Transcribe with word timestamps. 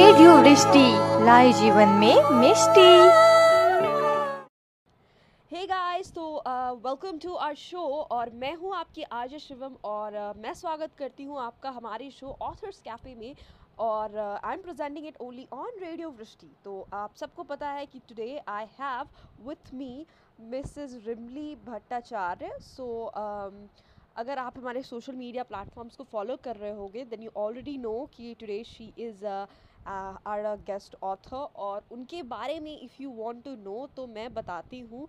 Radio 0.00 0.34
Vrishti 0.36 0.84
लाए 1.24 1.52
जीवन 1.52 1.88
में 2.00 2.28
मिष्टी। 2.32 2.90
तो 6.14 6.26
वेलकम 6.84 7.18
टू 7.18 7.34
आवर 7.34 7.54
शो 7.54 7.82
और 8.12 8.30
मैं 8.34 8.54
हूँ 8.56 8.74
आपकी 8.76 9.02
आर्य 9.02 9.38
शिवम 9.38 9.74
और 9.84 10.12
uh, 10.12 10.42
मैं 10.42 10.54
स्वागत 10.54 10.94
करती 10.98 11.24
हूँ 11.24 11.38
आपका 11.40 11.70
हमारे 11.70 12.10
शो 12.10 12.36
ऑथर्स 12.42 12.80
कैफ़े 12.80 13.14
में 13.14 13.34
और 13.78 14.18
I 14.18 14.54
am 14.54 14.62
presenting 14.62 15.06
it 15.06 15.20
only 15.20 15.46
on 15.52 15.78
radio 15.82 16.10
Vrishti 16.18 16.50
तो 16.64 16.80
आप 16.94 17.16
सबको 17.16 17.42
पता 17.52 17.70
है 17.70 17.86
कि 17.86 18.00
today 18.08 18.32
I 18.48 18.66
have 18.80 19.48
with 19.48 19.74
me 19.74 19.94
Mrs 20.50 21.00
Rimli 21.06 21.54
Bhattacharya 21.66 22.58
so 22.66 22.90
अगर 24.16 24.38
आप 24.38 24.58
हमारे 24.58 24.82
सोशल 24.82 25.14
मीडिया 25.16 25.42
प्लेटफॉर्म्स 25.44 25.96
को 25.96 26.04
फॉलो 26.12 26.36
कर 26.44 26.56
रहे 26.56 26.74
होंगे 26.76 27.04
देन 27.10 27.22
यू 27.22 27.30
ऑलरेडी 27.38 27.76
नो 27.78 27.98
कि 28.16 28.34
today 28.40 28.62
she 28.66 28.92
is 28.98 29.26
our 29.86 30.44
a 30.44 30.54
guest 30.66 30.96
author 31.02 31.36
और 31.36 31.84
उनके 31.92 32.22
बारे 32.22 32.60
में 32.60 32.80
if 32.80 33.02
you 33.02 33.10
want 33.10 33.44
to 33.44 33.54
know 33.56 33.86
तो 33.96 34.06
मैं 34.06 34.32
बताती 34.34 34.80
हूँ 34.80 35.08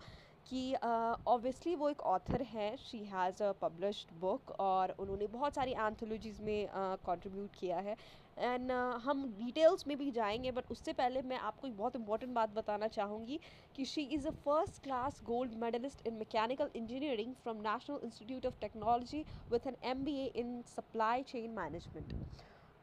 कि 0.50 0.74
ऑब्वियसली 0.76 1.74
uh, 1.74 1.80
वो 1.80 1.90
एक 1.90 2.02
ऑथर 2.02 2.42
हैं 2.42 2.76
she 2.78 3.04
has 3.06 3.44
a 3.44 3.52
published 3.52 4.14
book 4.20 4.52
और 4.60 4.96
उन्होंने 5.00 5.28
बहुत 5.28 5.56
सारी 5.56 5.72
एंथोलॉजीज़ 5.72 6.42
में 6.42 6.68
कंट्रीब्यूट 6.74 7.50
uh, 7.50 7.60
किया 7.60 7.78
है। 7.78 7.96
एंड 8.38 8.72
uh, 8.72 9.00
हम 9.04 9.24
डिटेल्स 9.40 9.88
में 9.88 9.98
भी 9.98 10.12
जाएँगे 10.12 10.52
बट 10.52 10.72
उससे 10.72 10.94
पहले 10.94 11.22
मैं 11.22 11.38
आपको 11.38 11.68
एक 11.68 11.78
बहुत 11.78 11.96
इंपॉर्टेंट 11.96 12.34
बात 12.34 12.50
बताना 12.50 12.88
चाहूँगी 12.88 13.40
कि 13.76 13.86
she 13.86 14.02
is 14.02 14.28
a 14.28 14.32
first 14.32 14.84
class 14.84 15.22
gold 15.24 15.54
medallist 15.54 16.08
in 16.08 16.14
mechanical 16.14 16.70
engineering 16.76 17.34
from 17.34 17.58
National 17.58 18.00
Institute 18.04 18.46
of 18.46 18.60
Technology 18.62 19.26
with 19.52 19.68
an 19.68 19.76
M 19.84 20.08
in 20.08 20.62
supply 20.68 21.24
chain 21.24 21.52
management 21.52 22.14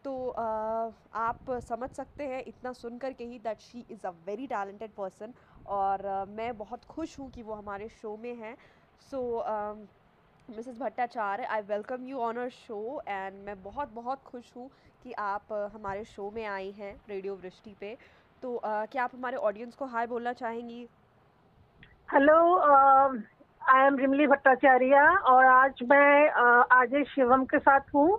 तो 0.05 0.13
आप 1.17 1.51
समझ 1.69 1.89
सकते 1.91 2.25
हैं 2.27 2.43
इतना 2.47 2.73
सुन 2.73 2.99
कर 2.99 3.13
के 3.13 3.25
ही 3.25 3.39
that 3.39 3.61
she 3.61 3.85
is 3.91 4.07
a 4.07 4.11
very 4.27 4.47
talented 4.47 4.91
person 4.97 5.33
और 5.69 6.03
मैं 6.29 6.57
बहुत 6.59 6.85
खुश 6.87 7.19
हूँ 7.19 7.31
कि 7.31 7.43
वो 7.43 7.55
हमारे 7.55 7.89
शो 7.93 8.17
में 8.17 8.35
हैं। 8.37 8.57
So 9.11 9.23
Mrs 10.49 10.79
Bhattacharya 10.79 11.45
I 11.45 11.61
welcome 11.69 12.07
you 12.07 12.19
on 12.19 12.39
our 12.39 12.49
show 12.51 13.01
and 13.09 13.45
मैं 13.47 13.63
बहुत 13.63 13.93
बहुत 13.95 14.23
खुश 14.25 14.53
हूँ 14.57 14.69
कि 15.03 15.13
आप 15.21 15.53
हमारे 15.75 16.05
शो 16.05 16.31
में 16.35 16.45
आई 16.47 16.71
हैं 16.79 16.95
रेडियो 17.09 17.35
वृष्टि 17.35 17.75
पे। 17.81 17.97
तो 18.43 18.61
क्या 18.65 19.05
आप 19.05 19.15
हमारे 19.15 19.37
ऑडियंस 19.37 19.75
को 19.75 19.87
हाय 19.87 20.07
बोलना 20.07 20.33
चाहेंगी? 20.33 20.87
Hello 22.09 22.39
I 23.63 23.87
am 23.87 23.97
Rimli 23.99 24.27
Bhattacharya 24.27 25.01
और 25.29 25.45
आज 25.47 25.83
मैं 25.91 26.31
uh, 26.63 27.05
शिवम 27.09 27.45
के 27.45 27.59
साथ 27.59 27.95
हूँ। 27.95 28.19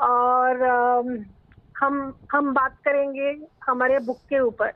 और 0.00 0.62
हम 1.76 2.14
हम 2.32 2.52
बात 2.54 2.76
करेंगे 2.84 3.30
हमारे 3.66 3.98
बुक 3.98 4.18
के 4.28 4.40
ऊपर। 4.40 4.72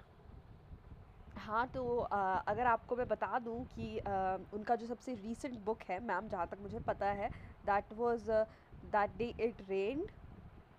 हाँ 1.36 1.66
तो 1.74 1.98
आ, 2.00 2.36
अगर 2.48 2.66
आपको 2.66 2.96
मैं 2.96 3.06
बता 3.08 3.38
दूँ 3.38 3.64
कि 3.66 3.98
आ, 3.98 4.36
उनका 4.52 4.76
जो 4.76 4.86
सबसे 4.86 5.14
रीसेंट 5.14 5.58
बुक 5.64 5.82
है 5.88 5.98
मैम 6.06 6.28
जहाँ 6.28 6.46
तक 6.46 6.58
मुझे 6.62 6.78
पता 6.86 7.06
है 7.20 7.28
that 7.66 7.92
was 7.98 8.28
that 8.84 9.16
day 9.18 9.34
it 9.40 9.62
rained 9.68 10.10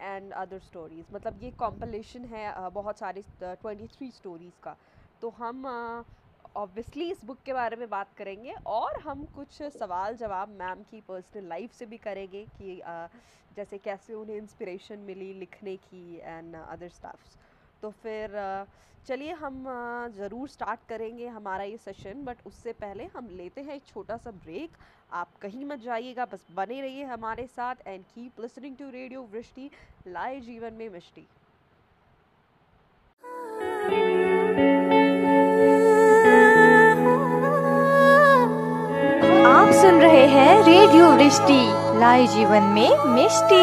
and 0.01 0.31
other 0.33 0.59
stories 0.59 1.05
मतलब 1.13 1.39
ये 1.43 1.51
कॉम्पलेशन 1.59 2.25
है 2.25 2.69
बहुत 2.71 2.99
सारी 2.99 3.23
ट्वेंटी 3.41 3.87
थ्री 3.87 4.11
स्टोरीज़ 4.11 4.59
का। 4.63 4.75
तो 5.21 5.29
हम 5.29 5.65
ऑब्वियसली 6.59 7.09
इस 7.11 7.23
बुक 7.25 7.37
के 7.45 7.53
बारे 7.53 7.75
में 7.75 7.89
बात 7.89 8.13
करेंगे 8.17 8.53
और 8.67 8.99
हम 9.01 9.23
कुछ 9.35 9.61
सवाल 9.73 10.15
जवाब 10.17 10.49
मैम 10.59 10.81
की 10.91 10.99
पर्सनल 11.07 11.47
लाइफ 11.49 11.73
से 11.73 11.85
भी 11.85 11.97
करेंगे 11.97 12.43
कि 12.57 12.79
आ, 12.79 13.07
जैसे 13.55 13.77
कैसे 13.77 14.13
उन्हें 14.13 14.35
इंस्पिरेशन 14.37 14.99
मिली 15.07 15.31
लिखने 15.33 15.75
की 15.77 16.19
एंड 16.23 16.55
अदर 16.55 16.89
स्टाफ्स 16.89 17.37
तो 17.81 17.89
फिर 18.03 18.37
चलिए 19.07 19.33
हम 19.41 19.63
ज़रूर 20.17 20.49
स्टार्ट 20.49 20.79
करेंगे 20.89 21.27
हमारा 21.29 21.63
ये 21.63 21.77
सेशन 21.77 22.23
बट 22.25 22.45
उससे 22.47 22.73
पहले 22.81 23.05
हम 23.15 23.29
लेते 23.37 23.61
हैं 23.61 23.75
एक 23.75 23.85
छोटा 23.85 24.17
सा 24.17 24.31
ब्रेक 24.43 24.77
आप 25.21 25.37
कहीं 25.41 25.65
मत 25.65 25.79
जाइएगा 25.79 26.25
बस 26.33 26.45
बने 26.55 26.81
रहिए 26.81 27.03
हमारे 27.05 27.47
साथ 27.47 27.87
and 27.87 28.03
keep 28.05 28.39
listening 28.41 28.75
to 28.77 28.89
radio 28.89 29.21
Vrishti 29.31 29.69
लाए 30.07 30.39
जीवन 30.41 30.73
में 30.73 30.89
मिष्टी। 30.89 31.27
आप 39.69 39.75
सुन 39.75 39.99
रहे 40.01 40.25
हैं 40.27 40.53
रेडियो 40.65 41.09
वृष्टि 41.09 41.57
लाए 41.99 42.25
जीवन 42.27 42.63
में 42.75 43.03
मिष्टी। 43.15 43.59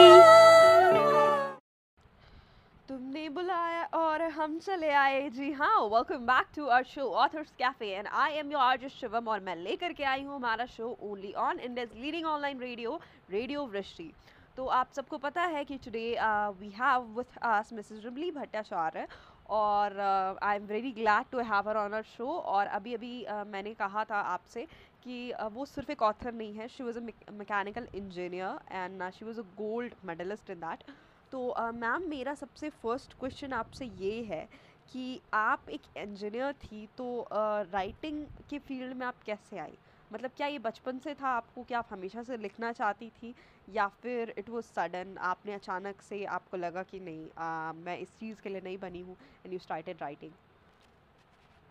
तुमने 2.89 3.29
बुलाया 3.29 3.83
और 4.01 4.23
हम 4.37 4.59
चले 4.67 4.91
आए। 5.01 5.29
जी 5.31 5.51
हाँ 5.53 5.81
welcome 5.85 6.27
back 6.27 6.47
to 6.57 6.67
our 6.67 6.85
show 6.93 7.09
authors 7.25 7.51
cafe 7.59 7.89
and 7.89 8.07
I 8.07 8.39
am 8.39 8.53
your 8.53 8.63
RJ 8.63 8.87
Shivam 9.01 9.29
और 9.29 9.41
मैं 9.49 9.57
लेकर 9.65 9.93
के 9.93 10.05
आई 10.05 10.23
हूँ 10.23 10.35
हमारा 10.35 10.67
show 10.77 10.97
only 11.03 11.33
on 11.49 11.59
India's 11.59 12.01
leading 12.01 12.27
online 12.37 12.61
radio 12.61 13.01
radio 13.31 13.67
Vrishti 13.75 14.11
तो 14.57 14.67
आप 14.81 14.93
सबको 14.97 15.19
पता 15.19 15.43
है 15.55 15.65
कि 15.65 15.77
today 15.85 16.09
we 16.61 16.73
have 16.81 17.15
with 17.17 17.39
us 17.43 17.73
Mrs 17.73 18.05
Rimli 18.05 18.31
Bhattacharya 18.33 19.07
और 19.57 20.01
I 20.43 20.57
am 20.57 20.67
very 20.67 20.91
glad 20.93 21.25
to 21.33 21.39
have 21.41 21.69
her 21.69 21.77
on 21.77 21.95
our 21.95 22.03
show 22.17 22.27
और 22.27 22.67
अभी 22.67 22.95
अभी 22.95 23.25
uh, 23.25 23.47
मैंने 23.47 23.75
कहा 23.75 24.05
था 24.05 24.21
आपसे 24.21 24.67
कि 25.07 25.33
uh, 25.33 25.51
वो 25.53 25.65
सिर्फ़ 25.67 25.91
एक 25.93 26.03
ऑथर 26.03 26.33
नहीं 26.33 26.55
है 26.55 26.67
she 26.69 26.85
was 26.85 26.99
a 26.99 27.33
mechanical 27.33 27.89
engineer 27.95 28.59
and 28.73 29.11
she 29.11 29.25
was 29.25 29.39
a 29.41 29.43
gold 29.57 29.93
medallist 30.05 30.51
in 30.51 30.61
that 30.61 30.83
तो 31.33 31.55
मैम 31.75 32.03
uh, 32.03 32.09
मेरा 32.09 32.35
सबसे 32.35 32.71
फ़र्स्ट 32.83 33.13
क्वेश्चन 33.21 33.53
आपसे 33.53 33.87
ये 33.99 34.23
है 34.23 34.49
कि 34.93 35.21
आप 35.35 35.69
एक 35.71 35.83
इंजीनियर 35.97 36.53
थी 36.53 36.87
तो 36.99 37.07
राइटिंग 37.33 38.25
uh, 38.27 38.49
के 38.51 38.59
फ़ील्ड 38.59 38.97
में 38.97 39.07
आप 39.07 39.23
कैसे 39.27 39.59
आई? 39.59 39.79
मतलब 40.13 40.31
क्या 40.37 40.47
ये 40.47 40.59
बचपन 40.59 40.99
से 40.99 41.15
था 41.15 41.29
आपको 41.29 41.63
क्या 41.63 41.79
आप 41.79 41.89
हमेशा 41.91 42.23
से 42.23 42.37
लिखना 42.37 42.73
चाहती 42.73 43.11
थी 43.13 43.35
या 43.69 43.87
फिर 44.03 44.35
इट 44.39 44.51
वॉज़ 44.51 44.65
सडन 44.65 45.17
आपने 45.25 45.53
अचानक 45.53 46.03
से 46.03 46.25
आपको 46.33 46.57
लगा 46.57 46.83
कि 46.83 47.01
नहीं 47.01 47.27
आ, 47.39 47.73
uh, 47.73 47.79
मैं 47.79 47.99
इस 47.99 48.19
चीज़ 48.19 48.43
के 48.43 48.49
लिए 48.49 48.61
नहीं 48.61 48.79
बनी 48.79 49.01
हूँ 49.01 49.17
एंड 49.45 49.53
यू 49.53 49.59
स्टार्टेड 49.59 50.03
राइटिंग 50.03 50.33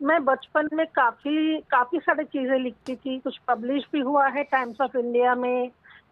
मैं 0.02 0.24
बचपन 0.26 0.68
में 0.74 0.86
काफ़ी 0.88 1.60
काफ़ी 1.72 2.00
सारी 2.00 2.24
चीज़ें 2.24 2.58
लिखती 2.60 2.96
थी। 2.96 3.18
कुछ 3.20 3.38
पब्लिश 3.48 3.84
भी 3.94 4.00
हुआ 4.00 4.28
है 4.28 4.44
टाइम्स 4.44 4.82
ऑफ़ 4.82 4.98
इंडिया 4.98 5.36
में, 5.36 5.70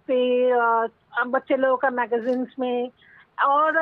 फिर 0.07 0.55
बच्चे 1.27 1.57
लोगों 1.57 1.77
का 1.77 1.89
मैगजीन्स 1.89 2.55
में। 2.59 2.89
और 3.45 3.77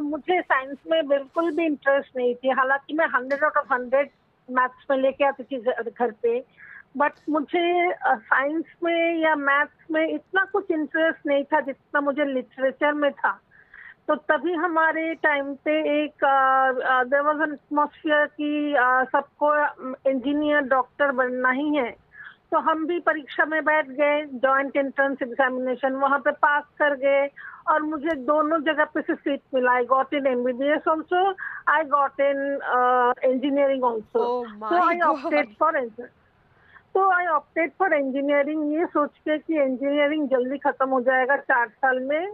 मुझे 0.00 0.40
साइंस 0.40 0.78
में 0.90 1.06
बिल्कुल 1.08 1.50
भी 1.56 1.64
इंटरेस्ट 1.66 2.16
नहीं 2.16 2.34
थी। 2.34 2.50
हालाँकि 2.50 2.94
मैं 2.94 3.06
hundred 3.06 3.44
out 3.44 3.56
of 3.56 3.72
hundred 3.72 4.10
maths 4.50 4.86
में 4.90 4.96
लेके 4.96 5.24
आती 5.24 5.42
थी 5.42 5.60
घर 5.90 6.10
पे। 6.10 6.44
बट 6.96 7.12
मुझे 7.28 7.92
साइंस 8.06 8.64
में 8.82 9.18
या 9.18 9.34
मैथ्स 9.34 9.90
में 9.90 10.06
इतना 10.08 10.44
कुछ 10.44 10.70
इंटरेस्ट 10.70 11.26
नहीं 11.26 11.44
था 11.44 11.60
जितना 11.60 12.00
मुझे 12.00 12.24
लिटरेचर 12.24 12.92
में 12.92 13.10
था। 13.12 13.40
तो 14.08 14.14
तभी 14.30 14.52
हमारे 14.52 15.14
टाइम 15.22 15.52
पे 15.64 15.74
एक 15.92 16.24
देर 17.10 17.20
वॉज़ 17.22 17.42
एन 17.42 17.52
एटमोसफियर 17.52 18.26
की 18.40 18.74
सबको 19.12 19.52
इंजीनियर 20.10 20.60
डॉक्टर 20.72 21.12
बनना 21.20 21.50
ही 21.50 21.74
है। 21.76 21.90
तो 22.52 22.58
हम 22.66 22.86
भी 22.86 22.98
परीक्षा 23.00 23.44
में 23.44 23.64
बैठ 23.64 23.88
गए 23.90 24.22
जॉइंट 24.42 24.76
एंट्रेंस 24.76 25.22
एग्जामिनेशन 25.22 25.94
वहाँ 26.02 26.18
पे 26.18 26.30
पास 26.44 26.64
कर 26.78 26.94
गए 26.96 27.26
और 27.68 27.82
मुझे 27.82 28.14
दोनों 28.26 28.60
जगह 28.62 28.84
पे 28.94 29.00
से 29.00 29.14
सीट 29.14 29.40
मिला। 29.54 29.72
I 29.72 29.84
got 29.86 30.14
in 30.14 30.26
MBBS 30.26 30.88
also 30.88 31.24
I 31.72 31.84
got 31.96 32.20
in 32.20 32.38
engineering 33.24 33.84
also 33.84 34.44
तो 34.60 34.86
आई 34.88 35.00
ऑप्टेड 35.08 35.54
फॉर 35.60 35.80
तो 36.94 37.10
आई 37.10 37.26
ऑप्टेड 37.26 37.70
फॉर 37.78 37.94
इंजीनियरिंग 37.94 38.72
ये 38.74 38.86
सोच 38.86 39.18
के 39.18 39.38
कि 39.38 39.62
इंजीनियरिंग 39.62 40.28
जल्दी 40.28 40.58
खत्म 40.58 40.88
हो 40.88 41.00
जाएगा 41.00 41.36
चार 41.36 41.68
साल 41.68 42.00
में। 42.02 42.32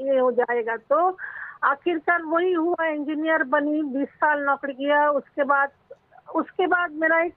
ये 0.00 0.18
हो 0.18 0.32
जाएगा। 0.32 0.76
तो 0.76 1.18
आखिरकार 1.64 2.22
वही 2.22 2.52
हुआ 2.52 2.84
इंजीनियर 2.84 3.42
बनी 3.42 3.82
बीस 3.82 4.08
साल 4.08 4.40
नौकरी 4.40 4.72
किया 4.72 5.10
उसके 5.10 5.44
बाद 5.44 5.68
उसके 6.34 6.66
बाद 6.66 6.92
मेरा 6.92 7.22
एक 7.22 7.34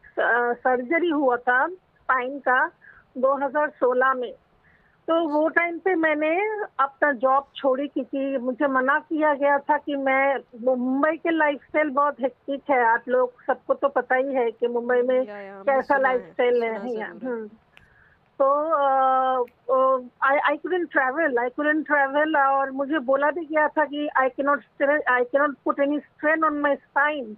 सर्जरी 0.60 1.10
हुआ 1.10 1.36
था 1.36 1.68
स्पाइन 1.68 2.40
का 2.40 2.72
2016 3.18 4.14
में। 4.14 4.34
तो 5.08 5.30
वो 5.30 5.50
टाइम 5.50 5.80
पे 5.80 5.96
मैंने 5.96 6.42
अपना 6.80 7.12
जॉब 7.12 7.48
छोड़ी 7.56 7.88
क्योंकि 7.88 8.38
मुझे 8.38 8.68
मना 8.68 9.00
किया 9.00 9.34
गया 9.34 9.58
था 9.58 9.78
कि 9.78 9.96
मैं 9.96 10.36
मुंबई 10.64 11.18
के 11.18 11.30
लाइफस्टाइल 11.30 11.90
बहुत 11.90 12.16
हेक्टिक 12.22 12.62
है। 12.70 12.84
आप 12.84 13.04
लोग 13.08 13.44
सबको 13.48 13.74
तो 13.74 13.90
पता 13.90 14.16
ही 14.16 14.34
है 14.34 14.52
कि 14.52 14.68
मुंबई 14.68 15.02
में 15.02 15.28
या, 15.28 15.38
या, 15.38 15.64
कैसा 15.64 15.98
लाइफस्टाइल 15.98 16.64
है। 16.64 16.80
हम्म। 17.26 17.50
तो 18.42 18.48
I 20.24 20.58
couldn't 20.58 20.92
travel 20.92 21.38
I 21.38 21.50
couldn't 21.50 21.86
travel 21.86 22.38
और 22.38 22.72
मुझे 22.72 23.00
बोला 23.00 23.32
भी 23.32 23.46
गया 23.46 23.68
था 23.68 23.86
कि 23.86 24.08
आई 24.18 24.30
के 24.30 24.44
नॉट 24.44 24.64
आई 25.12 25.24
के 25.24 25.40
not 25.40 25.56
put 25.66 25.80
any 25.80 26.00
strain 26.00 26.44
on 26.44 26.60
my 26.60 26.76
spine 26.76 27.38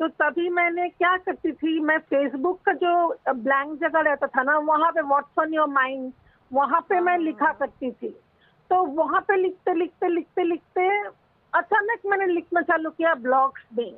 तो 0.00 0.08
तभी 0.08 0.48
मैंने 0.48 0.88
क्या 0.88 1.16
करती 1.16 1.52
थी 1.52 1.80
मैं 1.80 1.98
फेसबुक 1.98 2.60
का 2.66 2.72
जो 2.72 3.18
ब्लैंक 3.34 3.80
जगह 3.80 4.00
रहता 4.00 4.26
था 4.26 4.42
ना 4.42 4.58
वहाँ 4.58 4.92
पे 4.92 5.00
व्हाट्स 5.00 5.38
ऑन 5.38 5.54
योर 5.54 5.68
माइंड 5.68 6.12
वहाँ 6.52 6.80
पे 6.80 7.00
मैं 7.00 7.18
लिखा 7.18 7.44
हाँ। 7.44 7.54
करती 7.54 7.90
थी। 7.90 8.08
तो 8.70 8.84
वहाँ 8.84 9.20
पे 9.20 9.36
लिखते 9.36 9.74
लिखते 9.74 10.08
लिखते 10.08 10.44
लिखते 10.44 10.88
अचानक 11.52 11.98
मैंने 12.06 12.26
लिखना 12.26 12.60
चालू 12.60 12.90
किया 12.90 13.14
ब्लॉग्स 13.14 13.62
में। 13.78 13.92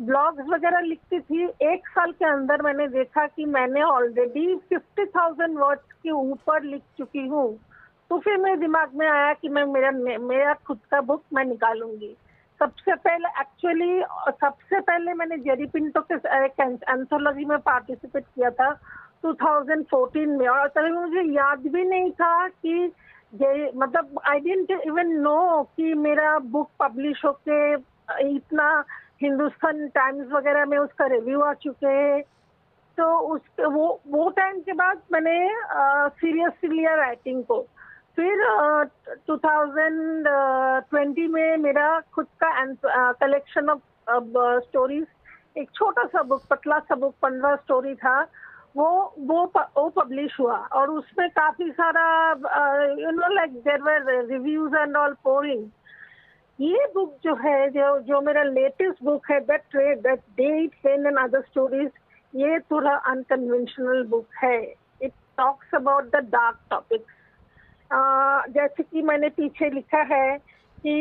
ब्लॉग्स 0.00 0.46
वगैरह 0.48 0.80
लिखती 0.80 1.18
थी। 1.20 1.44
एक 1.72 1.88
साल 1.88 2.12
के 2.12 2.24
अंदर 2.24 2.62
मैंने 2.62 2.86
देखा 2.88 3.26
कि 3.26 3.44
मैंने 3.46 3.82
ऑलरेडी 3.82 4.54
फिफ्टी 4.68 5.04
थाउज़ेंड 5.06 5.58
वर्ड्स 5.58 5.92
के 6.02 6.10
ऊपर 6.10 6.62
लिख 6.64 6.82
चुकी 6.98 7.26
हूँ। 7.26 7.48
तो 8.10 8.18
फिर 8.18 8.36
मेरे 8.38 8.56
दिमाग 8.56 8.94
में 8.96 9.06
आया 9.08 9.32
कि 9.34 9.48
मैं 9.48 9.64
मेरा 9.66 9.90
मेरा 10.18 10.54
खुद 10.66 10.78
का 10.90 11.00
बुक 11.00 11.22
मैं 11.34 11.44
निकालूँगी। 11.44 12.14
सबसे 12.60 12.94
पहले 12.96 13.28
एक्चुअली 13.40 14.00
सबसे 14.30 14.80
पहले 14.80 15.12
मैंने 15.14 15.36
जेरी 15.38 15.66
पिंटो 15.74 16.00
के 16.12 16.14
एंथोलॉजी 16.64 17.44
में 17.44 17.58
पार्टिसिपेट 17.58 18.24
किया 18.24 18.50
था 18.50 18.70
2014 19.24 20.38
में। 20.38 20.46
और 20.48 20.68
तभी 20.68 20.90
मुझे 20.92 21.22
याद 21.34 21.66
भी 21.74 21.84
नहीं 21.84 22.10
था 22.12 22.48
कि 22.48 22.92
मतलब 23.76 24.20
आई 24.28 24.40
डेंट 24.40 24.70
इवन 24.70 25.12
नो 25.22 25.62
कि 25.76 25.94
मेरा 25.96 26.38
बुक 26.48 26.70
पब्लिश 26.80 27.24
होके 27.24 27.72
इतना 28.28 28.68
हिंदुस्तान 29.22 29.88
टाइम्स 29.88 30.32
वगैरह 30.32 30.64
में 30.64 30.78
उसका 30.78 31.06
रिव्यू 31.06 31.40
आ 31.40 31.52
चुके 31.52 31.86
हैं। 31.86 32.22
तो 32.98 33.18
उस 33.18 33.40
वो 33.60 34.00
वो 34.08 34.30
टाइम 34.30 34.60
के 34.60 34.72
बाद 34.72 35.00
मैंने 35.12 35.48
सीरियसली 36.08 36.76
लिया 36.76 36.94
राइटिंग 36.94 37.44
को। 37.44 37.66
फिर 38.16 38.34
uh, 38.54 38.88
2020 39.30 41.28
में 41.28 41.56
मेरा 41.56 42.00
खुद 42.14 42.26
का 42.44 43.12
कलेक्शन 43.12 43.68
ऑफ़ 43.68 43.78
स्टोरीज 44.64 45.06
एक 45.56 45.70
छोटा 45.74 46.04
सा 46.04 46.22
बुक 46.22 46.42
पतला 46.50 46.78
सा 46.78 46.94
बुक 46.94 47.14
पंद्रह 47.22 47.56
स्टोरी 47.56 47.94
था। 47.94 48.22
वो 48.76 49.14
वो 49.18 49.52
वो 49.56 49.88
पब्लिश 49.88 50.40
हुआ। 50.40 50.56
और 50.56 50.90
उसमें 50.90 51.30
काफ़ी 51.30 51.70
सारा 51.70 52.30
you 52.98 53.10
know 53.10 53.34
like 53.34 53.52
there 53.52 53.82
were 53.82 54.26
reviews 54.26 54.76
and 54.76 54.96
all 54.96 55.12
pouring 55.12 55.70
ये 56.60 56.86
बुक 56.94 57.16
जो 57.24 57.34
है 57.42 57.68
जो 57.70 57.98
जो 58.06 58.20
मेरा 58.20 58.42
लेटेस्ट 58.42 59.02
बुक 59.04 59.30
है 59.30 59.40
that 59.40 59.76
that 59.76 60.20
date 60.36 60.74
pain 60.84 61.06
and 61.06 61.18
other 61.18 61.40
stories 61.40 61.90
ये 62.34 62.58
थोड़ा 62.70 62.94
अनकन्वेंशनल 63.10 64.02
बुक 64.10 64.42
है 64.42 64.56
it 65.02 65.12
talks 65.38 65.74
about 65.74 66.10
the 66.16 66.24
dark 66.32 66.58
topics 66.70 67.14
जैसे 68.54 68.82
कि 68.82 69.02
मैंने 69.02 69.28
पीछे 69.38 69.70
लिखा 69.70 70.02
है 70.14 70.36
कि 70.38 70.96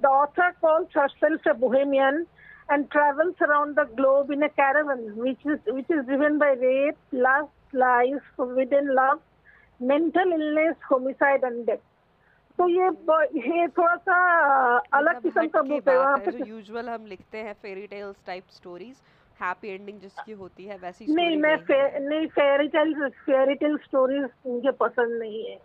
the 0.00 0.06
author 0.06 0.50
calls 0.62 0.96
herself 0.96 1.46
a 1.46 1.54
bohemian 1.54 2.26
and 2.68 2.90
travels 2.90 3.34
around 3.40 3.76
the 3.76 3.84
globe 3.96 4.30
in 4.30 4.42
a 4.42 4.48
caravan 4.50 5.02
which 5.16 5.44
is 5.46 5.58
which 5.68 5.90
is 5.90 6.04
driven 6.06 6.38
by 6.38 6.50
rape, 6.62 6.98
lust, 7.12 7.52
lies, 7.72 8.20
forbidden 8.36 8.94
love, 8.94 9.20
mental 9.80 10.32
illness, 10.32 10.76
homicide 10.88 11.44
and 11.44 11.66
death. 11.66 11.84
तो 12.58 12.68
ये 12.68 12.88
ये 13.40 13.66
थोड़ा 13.68 13.94
सा 13.96 14.16
अलग 14.94 15.16
मतलब 15.16 15.22
किस्म 15.22 15.46
का 15.48 15.62
बुक 15.62 15.88
है 15.88 15.98
वहाँ 15.98 16.18
पे 16.18 16.48
यूजुअल 16.48 16.88
हम 16.88 17.06
लिखते 17.06 17.38
हैं 17.38 17.52
fairy 17.62 17.86
tales 17.86 18.16
type 18.26 18.44
stories 18.50 19.00
happy 19.40 19.68
ending 19.68 19.98
जिसकी 20.00 20.32
होती 20.32 20.64
है 20.64 20.76
वैसी 20.76 21.14
नहीं 21.14 21.36
मैं 21.36 21.56
फे, 21.56 21.98
नहीं 21.98 22.26
fairy 22.26 22.68
tale 22.68 22.94
fairy 23.08 23.54
tale 23.54 23.76
stories 23.84 24.28
मुझे 24.46 24.70
पसंद 24.80 25.18
नहीं 25.18 25.44
है। 25.44 25.58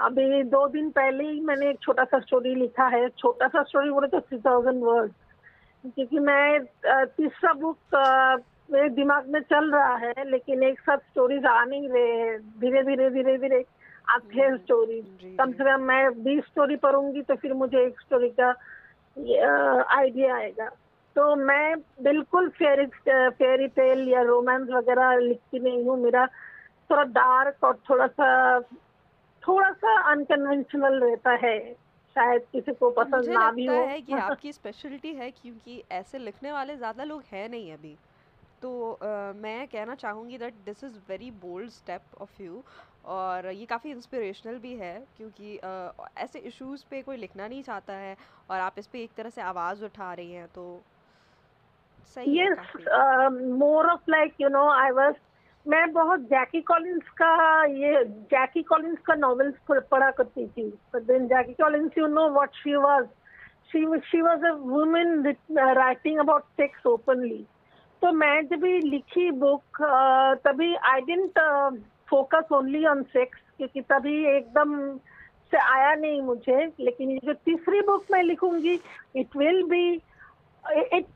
अभी 0.00 0.42
दो 0.42 0.66
दिन 0.68 0.90
पहले 0.90 1.24
ही 1.24 1.40
मैंने 1.40 1.68
एक 1.70 1.78
छोटा 1.82 2.04
सा 2.04 2.18
स्टोरी 2.18 2.54
लिखा 2.54 2.86
है 2.96 3.08
छोटा 3.08 3.48
सा 3.48 3.62
स्टोरी 3.62 3.90
बोले 3.90 4.08
तो 4.08 4.20
थ्री 4.20 4.38
थाउज़ेंड 4.46 4.82
वर्ड 4.84 5.12
क्योंकि 5.84 6.18
मैं 6.18 6.60
तीसरा 7.16 7.52
बुक 7.52 7.78
मेरे 8.72 8.88
दिमाग 8.88 9.28
में 9.28 9.40
चल 9.40 9.70
रहा 9.72 9.96
है 9.96 10.28
लेकिन 10.30 10.62
एक 10.62 10.80
साथ 10.80 10.98
स्टोरीज 11.10 11.44
आ 11.46 11.64
नहीं 11.64 11.88
रहे 11.88 12.38
धीरे 12.60 12.82
धीरे 12.82 13.10
धीरे 13.10 13.36
धीरे 13.38 13.64
आते 14.08 14.40
हैं 14.40 14.56
स्टोरी 14.56 15.00
कम 15.38 15.52
से 15.52 15.64
कम 15.64 15.82
मैं 15.82 16.22
बीस 16.22 16.44
स्टोरी 16.44 16.76
पढ़ूँगी 16.76 17.22
तो 17.22 17.34
फिर 17.34 17.52
मुझे 17.54 17.86
एक 17.86 18.00
स्टोरी 18.00 18.28
का 18.40 18.48
आइडिया 19.96 20.34
आएगा। 20.36 20.68
तो 21.16 21.34
मैं 21.36 21.74
बिल्कुल 22.02 22.48
फेरी 22.48 22.86
फेरी 23.06 23.66
टेल 23.68 24.08
या 24.08 24.22
रोमांस 24.22 24.68
वगैरह 24.70 25.16
लिखती 25.18 25.58
नहीं 25.58 25.84
हूँ। 25.84 25.96
मेरा 26.02 26.26
थोड़ा 26.90 27.02
डार्क 27.02 27.64
और 27.64 27.76
थोड़ा 27.90 28.06
सा 28.06 28.60
थोड़ा 29.42 29.70
सा 29.70 30.00
अनकन्वेंशनल 30.12 31.00
रहता 31.04 31.30
है। 31.46 31.58
शायद 32.16 32.42
किसी 32.52 32.72
को 32.72 32.90
पसंद 32.90 33.28
ना 33.28 33.50
भी 33.50 33.66
हो। 33.66 33.74
है 33.74 34.00
कि 34.00 34.12
आपकी 34.18 34.52
स्पेशलिटी 34.52 35.14
है 35.14 35.30
क्योंकि 35.30 35.82
ऐसे 35.92 36.18
लिखने 36.18 36.52
वाले 36.52 36.76
ज़्यादा 36.76 37.04
लोग 37.04 37.22
हैं 37.32 37.48
नहीं 37.48 37.72
अभी। 37.72 37.96
तो 38.64 38.70
uh, 38.94 39.36
मैं 39.36 39.66
कहना 39.68 39.94
चाहूँगी 39.94 40.38
that 40.38 40.54
this 40.66 40.84
is 40.84 40.94
very 41.08 41.30
bold 41.40 41.70
step 41.70 42.14
of 42.22 42.42
you 42.42 42.62
और 43.06 43.46
ये 43.46 43.66
काफ़ी 43.66 43.90
इंस्पिरेशनल 43.90 44.58
भी 44.58 44.72
है 44.74 44.94
क्योंकि 45.16 45.56
uh, 45.58 46.08
ऐसे 46.18 46.38
इश्यूज़ 46.50 46.84
पे 46.90 47.02
कोई 47.02 47.16
लिखना 47.16 47.48
नहीं 47.48 47.62
चाहता 47.62 47.96
है 47.96 48.16
और 48.50 48.60
आप 48.60 48.78
इस 48.78 48.86
पर 48.86 48.98
एक 48.98 49.10
तरह 49.16 49.30
से 49.30 49.42
आवाज़ 49.42 49.84
उठा 49.84 50.12
रही 50.14 50.32
हैं 50.32 50.46
तो 50.54 50.64
सही 52.16 52.38
yes 52.38 53.38
more 53.58 53.90
of 53.92 54.10
like 54.10 54.40
you 54.40 54.48
know 54.48 54.68
I 54.72 54.90
was 54.92 55.14
मैं 55.66 55.84
बहुत 55.92 56.20
जैकी 56.30 56.60
कॉलिंस 56.72 57.08
का 57.18 57.34
ये 57.64 58.04
जैकी 58.32 58.62
कॉलिंस 58.64 58.98
का 59.06 59.14
नॉवेल्स 59.14 59.54
पढ़ा 59.70 60.10
करती 60.10 60.46
थी 60.48 60.70
then 60.96 61.26
Jackie 61.28 61.52
Collins 61.62 61.98
you 61.98 62.06
know 62.06 62.28
what 62.30 62.54
she 62.56 62.76
was 62.82 63.06
she 63.72 63.86
she 64.10 64.20
was 64.22 64.44
a 64.44 64.52
woman 64.74 65.34
writing 65.58 66.18
about 66.20 66.44
sex 66.56 66.86
openly 66.86 67.46
तो 68.04 68.10
मैं 68.12 68.46
जब 68.46 68.60
भी 68.60 68.80
लिखी 68.80 69.30
बुक 69.40 69.80
तभी 70.44 70.74
I 70.92 71.00
didn't 71.00 71.38
focus 72.10 72.52
only 72.52 72.84
on 72.86 73.02
sex 73.12 73.38
क्योंकि 73.56 73.80
तभी 73.92 74.16
एकदम 74.36 74.74
से 75.50 75.58
आया 75.58 75.94
नहीं 75.94 76.20
मुझे। 76.22 76.64
लेकिन 76.80 77.10
ये 77.10 77.20
जो 77.24 77.32
तीसरी 77.44 77.80
बुक 77.86 78.04
मैं 78.12 78.22
लिखूँगी 78.22 78.78
it 79.16 79.36
will 79.36 79.62
be 79.70 79.86
it 80.92 81.06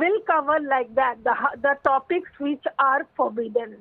will 0.00 0.16
cover 0.28 0.58
like 0.60 0.88
that, 0.94 1.18
the 1.24 1.34
the 1.64 1.72
topics 1.84 2.38
which 2.40 2.64
are 2.84 3.02
forbidden 3.18 3.74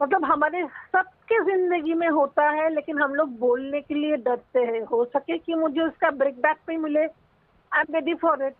मतलब 0.00 0.24
हमारे 0.24 0.64
सबके 0.92 1.38
ज़िंदगी 1.44 1.94
में 1.94 2.08
होता 2.08 2.48
है, 2.50 2.68
लेकिन 2.74 2.98
हम 3.02 3.14
लोग 3.14 3.38
बोलने 3.38 3.80
के 3.80 3.94
लिए 3.94 4.16
डरते 4.26 4.60
हैं। 4.60 4.80
हो 4.92 5.04
सके 5.04 5.38
कि 5.38 5.54
मुझे 5.54 5.80
उसका 5.80 6.10
ब्रेक 6.10 6.40
बैक 6.42 6.56
पे 6.66 6.76
मिले। 6.76 7.04
I 7.04 7.80
am 7.80 7.94
ready 7.94 8.14
for 8.22 8.44
it 8.46 8.54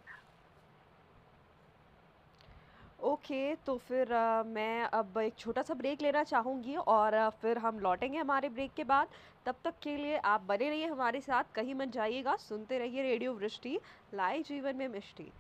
okay 3.02 3.55
तो 3.67 3.76
फिर 3.88 4.12
आ, 4.12 4.43
मैं 4.43 4.82
अब 4.85 5.19
एक 5.19 5.35
छोटा 5.38 5.62
सा 5.62 5.75
ब्रेक 5.75 6.02
लेना 6.02 6.23
चाहूँगी 6.23 6.75
और 6.76 7.14
आ, 7.14 7.29
फिर 7.43 7.58
हम 7.58 7.79
लौटेंगे 7.79 8.19
हमारे 8.19 8.49
ब्रेक 8.49 8.70
के 8.76 8.85
बाद। 8.85 9.06
तब 9.47 9.55
तक 9.64 9.75
के 9.82 9.97
लिए 9.97 10.17
आप 10.17 10.43
बने 10.48 10.69
रहिए 10.69 10.86
हमारे 10.86 11.20
साथ 11.20 11.44
कहीं 11.55 11.75
मत 11.75 11.93
जाइएगा 11.93 12.36
सुनते 12.39 12.79
रहिए 12.79 13.03
रेडियो 13.03 13.32
वृष्टि 13.34 13.79
लाए 14.15 14.43
जीवन 14.43 14.77
में 14.77 14.89
मिष्टि। 14.89 15.31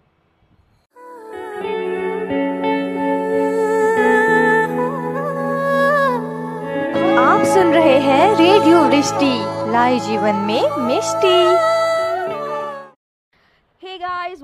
आप 7.20 7.44
सुन 7.46 7.72
रहे 7.74 7.98
हैं 8.00 8.30
रेडियो 8.38 8.82
वृष्टि 8.84 9.34
लाए 9.72 9.98
जीवन 9.98 10.36
में 10.46 10.62
मिष्टी। 10.86 11.79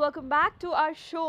Welcome 0.07 0.29
back 0.31 0.53
to 0.63 0.71
our 0.71 0.93
show 0.95 1.21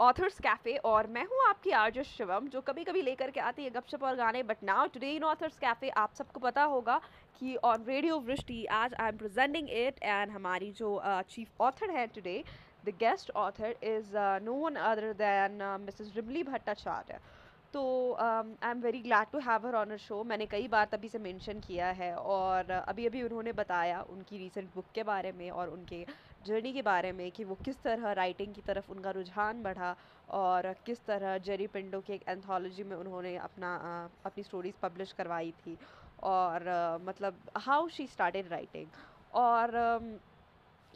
authors 0.00 0.38
cafe 0.40 0.76
और 0.84 1.06
मैं 1.06 1.22
हूँ 1.24 1.38
आपकी 1.48 1.70
आर्ज 1.72 1.98
शिवम 2.06 2.48
जो 2.48 2.60
कभी 2.60 2.84
कभी 2.84 3.02
लेकर 3.02 3.30
के 3.30 3.40
आती 3.40 3.64
है 3.64 3.70
गपशप 3.70 4.02
और 4.04 4.16
गाने 4.16 4.42
but 4.42 4.64
now 4.64 4.86
today 4.94 5.10
in 5.10 5.24
authors 5.24 5.56
cafe 5.58 5.88
आप 5.96 6.14
सबको 6.14 6.40
पता 6.40 6.62
होगा 6.64 7.00
कि 7.40 7.56
ऑन 7.64 7.84
रेडियो 7.86 8.18
वृष्टि 8.18 8.64
आज 8.74 8.94
I 8.94 9.08
am 9.08 9.16
presenting 9.16 9.70
it 9.76 10.02
and 10.02 10.30
हमारी 10.30 10.70
जो 10.72 11.00
चीफ 11.04 11.48
uh, 11.48 11.60
ऑथर 11.60 11.90
है 11.90 12.06
today 12.08 12.42
the 12.84 12.94
guest 13.00 13.30
author 13.38 13.74
is 13.86 14.16
no 14.44 14.54
one 14.56 14.74
other 14.84 15.12
than 15.16 15.62
Mrs 15.80 16.16
Rimli 16.16 16.44
Mrs. 16.44 17.39
तो 17.74 17.82
I 18.14 18.70
am 18.70 18.80
very 18.80 19.00
glad 19.00 19.30
to 19.32 19.38
have 19.40 19.66
her 19.66 19.74
on 19.74 19.90
a 19.90 19.96
show 19.98 20.22
मैंने 20.24 20.46
कई 20.46 20.66
बार 20.68 20.86
तभी 20.92 21.08
से 21.08 21.18
mention 21.18 21.60
किया 21.60 21.90
है 21.98 22.14
और 22.14 22.70
अभी 22.70 23.06
अभी 23.06 23.22
उन्होंने 23.22 23.52
बताया 23.52 24.00
उनकी 24.10 24.38
रीसेंट 24.38 24.68
बुक 24.74 24.86
के 24.94 25.02
बारे 25.02 25.32
में 25.32 25.50
और 25.50 25.68
उनके 25.68 26.04
जर्नी 26.46 26.72
के 26.72 26.82
बारे 26.82 27.12
में 27.12 27.30
कि 27.30 27.44
वो 27.44 27.54
किस 27.64 27.82
तरह 27.82 28.12
राइटिंग 28.12 28.54
की 28.54 28.60
तरफ़ 28.60 28.90
उनका 28.90 29.10
रुझान 29.10 29.62
बढ़ा 29.62 29.94
और 30.32 30.72
किस 30.86 31.04
तरह 31.06 31.36
जेरी 31.40 31.66
पिंडो 31.68 32.00
की 32.00 32.12
एक 32.12 32.28
एंथोलॉजी 32.28 32.82
में 32.84 32.96
उन्होंने 32.96 33.36
अपना 33.38 33.76
uh, 33.78 34.26
अपनी 34.26 34.42
स्टोरीज 34.42 34.74
पब्लिश 34.82 35.12
करवाई 35.12 35.50
थी 35.58 35.76
और 36.24 36.66
uh, 36.70 37.08
मतलब 37.08 37.38
हाउ 37.58 37.88
शी 37.88 38.06
स्टार्टेड 38.08 38.48
राइटिंग 38.48 38.86
और 39.36 39.76
um, 39.90 40.08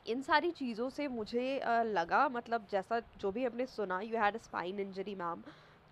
इन 0.06 0.22
सारी 0.22 0.50
चीज़ों 0.52 0.88
से 0.90 1.06
मुझे 1.08 1.60
लगा 1.86 2.28
मतलब 2.28 2.66
जैसा 2.70 3.00
जो 3.20 3.30
भी 3.32 3.44
हमने 3.44 3.66
सुना 3.66 4.00
you 4.00 4.18
had 4.18 4.34
a 4.34 4.38
spine 4.38 4.80
injury 4.80 5.14
ma'am 5.14 5.42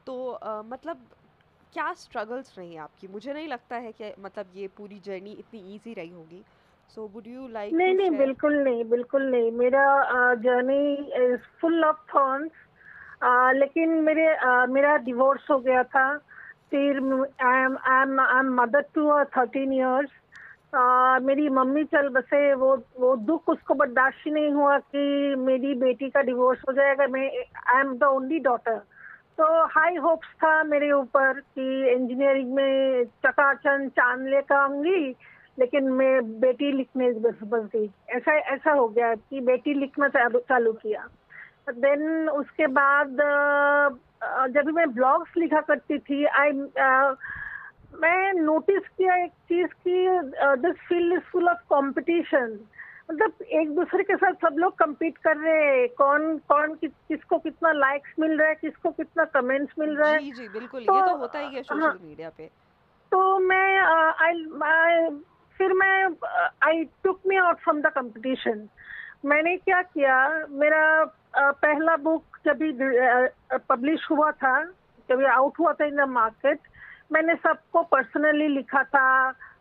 तो 0.06 0.30
आ, 0.32 0.62
मतलब 0.62 0.97
क्या 1.75 1.92
स्ट्रगल्स 1.94 2.59
रही 2.59 2.76
आपकी? 2.76 3.09
मुझे 3.09 3.32
नहीं 3.32 3.49
लगता 3.49 3.76
है 3.76 3.92
कि 3.92 4.12
मतलब 4.21 4.47
ये 4.56 4.66
पूरी 4.78 4.99
जर्नी 5.04 5.32
इतनी 5.32 5.75
इजी 5.75 5.94
रही 5.94 6.11
होगी। 6.11 6.42
सो 6.97 7.06
वुड 7.14 7.26
यू 7.26 7.47
लाइक 7.49 7.75
नहीं 7.75 7.94
नहीं 7.94 8.11
बिल्कुल 8.18 8.54
नहीं 8.64 8.85
बिल्कुल 8.85 9.30
नहीं। 9.30 9.50
मेरा 9.59 9.85
journey 10.42 10.94
is 11.25 11.40
full 11.61 11.85
of 11.85 12.00
thorns 12.14 12.50
लेकिन 13.56 13.88
मेरे 14.02 14.26
uh, 14.37 14.68
मेरा 14.68 14.97
डिवोर्स 15.09 15.50
हो 15.50 15.59
गया 15.59 15.82
था। 15.94 16.16
फिर 16.71 16.97
I 17.44 17.62
am 17.62 17.76
I 17.87 18.02
am 18.02 18.21
I 18.21 18.38
am 18.38 18.52
mother 18.61 18.85
to 18.94 19.25
thirteen 19.37 19.73
years 19.73 20.11
मेरी 21.23 21.49
मम्मी 21.49 21.85
चल 21.85 22.09
बसे 22.09 22.38
वो 22.54 22.76
वो 23.00 23.14
दुख 23.16 23.49
उसको 23.49 23.75
बर्दाश्त 23.75 24.26
ही 24.26 24.30
नहीं 24.32 24.50
हुआ 24.50 24.78
कि 24.94 25.35
मेरी 25.38 25.75
बेटी 25.80 26.09
का 26.11 26.21
डिवोर्स 26.23 26.61
हो 26.68 26.73
जाएगा 26.73 27.06
मैं 27.06 27.28
I 27.28 27.80
am 27.80 27.97
the 27.99 28.02
only 28.02 28.38
daughter 28.47 28.80
तो 29.39 29.45
हाई 29.67 29.97
होप्स 29.97 30.29
था 30.43 30.62
मेरे 30.62 30.91
ऊपर 30.93 31.41
कि 31.41 31.93
इंजीनियरिंग 31.93 32.53
में 32.55 33.05
चकाचंद 33.27 33.91
चाँद 33.91 34.27
लेकर 34.29 34.55
आऊँगी 34.55 35.15
लेकिन 35.59 35.89
मैं 35.93 36.41
बेटी 36.41 36.73
लिखने 36.73 37.11
बस 37.21 37.39
गई। 37.75 37.89
ऐसा 38.17 38.37
ऐसा 38.55 38.73
हो 38.73 38.87
गया 38.89 39.15
कि 39.15 39.41
बेटी 39.41 39.75
लिखना 39.75 40.09
चालू 40.09 40.73
किया। 40.73 41.07
देन 41.71 42.29
उसके 42.29 42.67
बाद 42.79 43.17
जब 44.55 44.71
मैं 44.75 44.93
ब्लॉग्स 44.95 45.37
लिखा 45.37 45.61
करती 45.61 45.99
थी 45.99 46.25
आई 46.25 46.53
मैं 48.03 48.33
नोटिस 48.35 48.89
किया 48.99 49.15
एक 49.25 49.33
चीज़ 49.49 49.73
की 49.87 49.97
this 50.62 50.77
field 50.89 51.12
is 51.12 51.21
full 51.33 51.49
of 51.49 51.59
competition 51.73 52.59
मतलब 53.11 53.42
एक 53.52 53.71
दूसरे 53.75 54.02
के 54.04 54.16
साथ 54.16 54.32
सब 54.42 54.56
लोग 54.59 54.76
कम्पीट 54.78 55.18
कर 55.18 55.37
रहे 55.37 55.64
हैं। 55.66 55.88
कौन 55.99 56.37
कौन 56.49 56.75
कि, 56.75 56.88
किसको 56.88 57.38
कितना 57.38 57.73
लाइक्स 57.73 58.14
मिल 58.21 58.38
रहा 58.38 58.49
है 58.49 58.54
किसको 58.54 58.90
कितना 58.90 59.25
कमेंट्स 59.35 59.75
मिल 59.78 59.97
रहा 59.97 60.11
है। 60.11 60.18
जी 60.18 60.30
जी 60.32 60.49
बिल्कुल 60.49 60.85
तो, 60.85 60.94
ये 60.94 61.02
तो 61.02 61.16
होता 61.16 61.38
ही 61.38 61.54
है 61.54 61.62
सोशल 61.62 61.82
हाँ, 61.82 61.99
मीडिया 62.02 62.30
पे। 62.38 62.47
तो 63.12 63.38
मैं 63.38 63.78
आई 63.80 65.18
फिर 65.59 65.73
मैं 65.73 66.04
I 66.66 66.85
took 67.04 67.21
me 67.26 67.37
out 67.37 67.59
from 67.61 67.80
the 67.82 67.87
competition 67.94 68.68
मैंने 69.25 69.56
क्या 69.56 69.82
किया 69.82 70.16
मेरा 70.50 70.82
पहला 71.37 71.97
बुक 71.97 72.38
जब 72.47 72.59
भी 72.59 72.73
पब्लिश 73.68 74.06
हुआ 74.11 74.30
था 74.32 74.54
जब 75.09 75.25
आउट 75.32 75.59
हुआ 75.59 75.73
था 75.73 75.85
इन 75.85 75.97
द 75.97 76.09
मार्केट 76.09 76.59
मैंने 77.12 77.35
सबको 77.35 77.82
पर्सनली 77.92 78.49
लिखा 78.49 78.82
था 78.82 79.06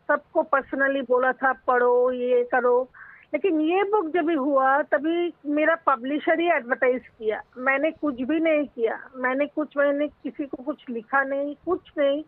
सबको 0.07 0.43
पर्सनली 0.43 1.01
बोला 1.01 1.31
था 1.31 1.51
पढ़ो 1.67 2.11
ये 2.11 2.43
करो। 2.51 2.77
लेकिन 3.33 3.59
ये 3.61 3.83
बुक 3.91 4.07
जब 4.13 4.25
भी 4.27 4.33
हुआ, 4.35 4.81
तभी 4.83 5.33
मेरा 5.55 5.75
पब्लिशर 5.87 6.39
ही 6.39 6.49
एडवर्टाइज 6.51 7.07
किया। 7.07 7.41
मैंने 7.57 7.91
कुछ 7.91 8.21
भी 8.21 8.39
नहीं 8.39 8.65
किया। 8.67 8.99
मैंने 9.15 9.45
कुछ, 9.47 9.77
मैंने 9.77 10.07
किसी 10.07 10.45
को 10.45 10.63
कुछ 10.63 10.83
लिखा 10.89 11.23
नहीं, 11.23 11.55
कुछ 11.65 11.91
नहीं। 11.97 12.23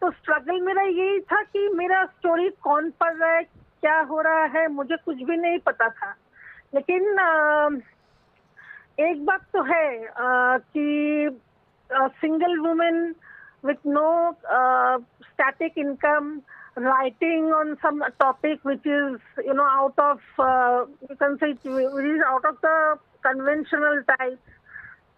तो 0.00 0.10
स्ट्रगल 0.10 0.60
मेरा 0.60 0.82
यही 0.82 1.20
था 1.22 1.42
कि 1.42 1.68
मेरा 1.74 2.04
स्टोरी 2.04 2.48
कौन 2.62 2.90
पढ़ 3.00 3.14
रहा 3.14 3.30
है, 3.30 3.42
क्या 3.42 4.00
हो 4.00 4.20
रहा 4.20 4.44
है, 4.54 4.66
मुझे 4.68 4.96
कुछ 4.96 5.16
भी 5.16 5.36
नहीं 5.36 5.58
पता 5.66 5.88
था। 5.88 6.14
लेकिन 6.74 7.02
एक 9.00 9.24
बात 9.26 9.40
तो 9.52 9.62
है 9.64 10.08
कि 10.20 11.38
single 11.90 12.58
women 12.58 13.14
with 13.64 13.86
no 13.86 14.32
static 15.24 15.78
income 15.78 16.38
writing 16.76 17.52
on 17.52 17.76
some 17.80 18.02
topic 18.20 18.58
which 18.62 18.84
is 18.84 19.20
you 19.44 19.54
know 19.54 19.64
out 19.64 19.94
of 19.98 20.20
uh, 20.38 20.84
you 21.08 21.16
can 21.16 21.38
say 21.38 21.52
which 21.62 22.04
is 22.04 22.20
out 22.26 22.44
of 22.44 22.60
the 22.62 22.98
conventional 23.22 24.02
type. 24.08 24.38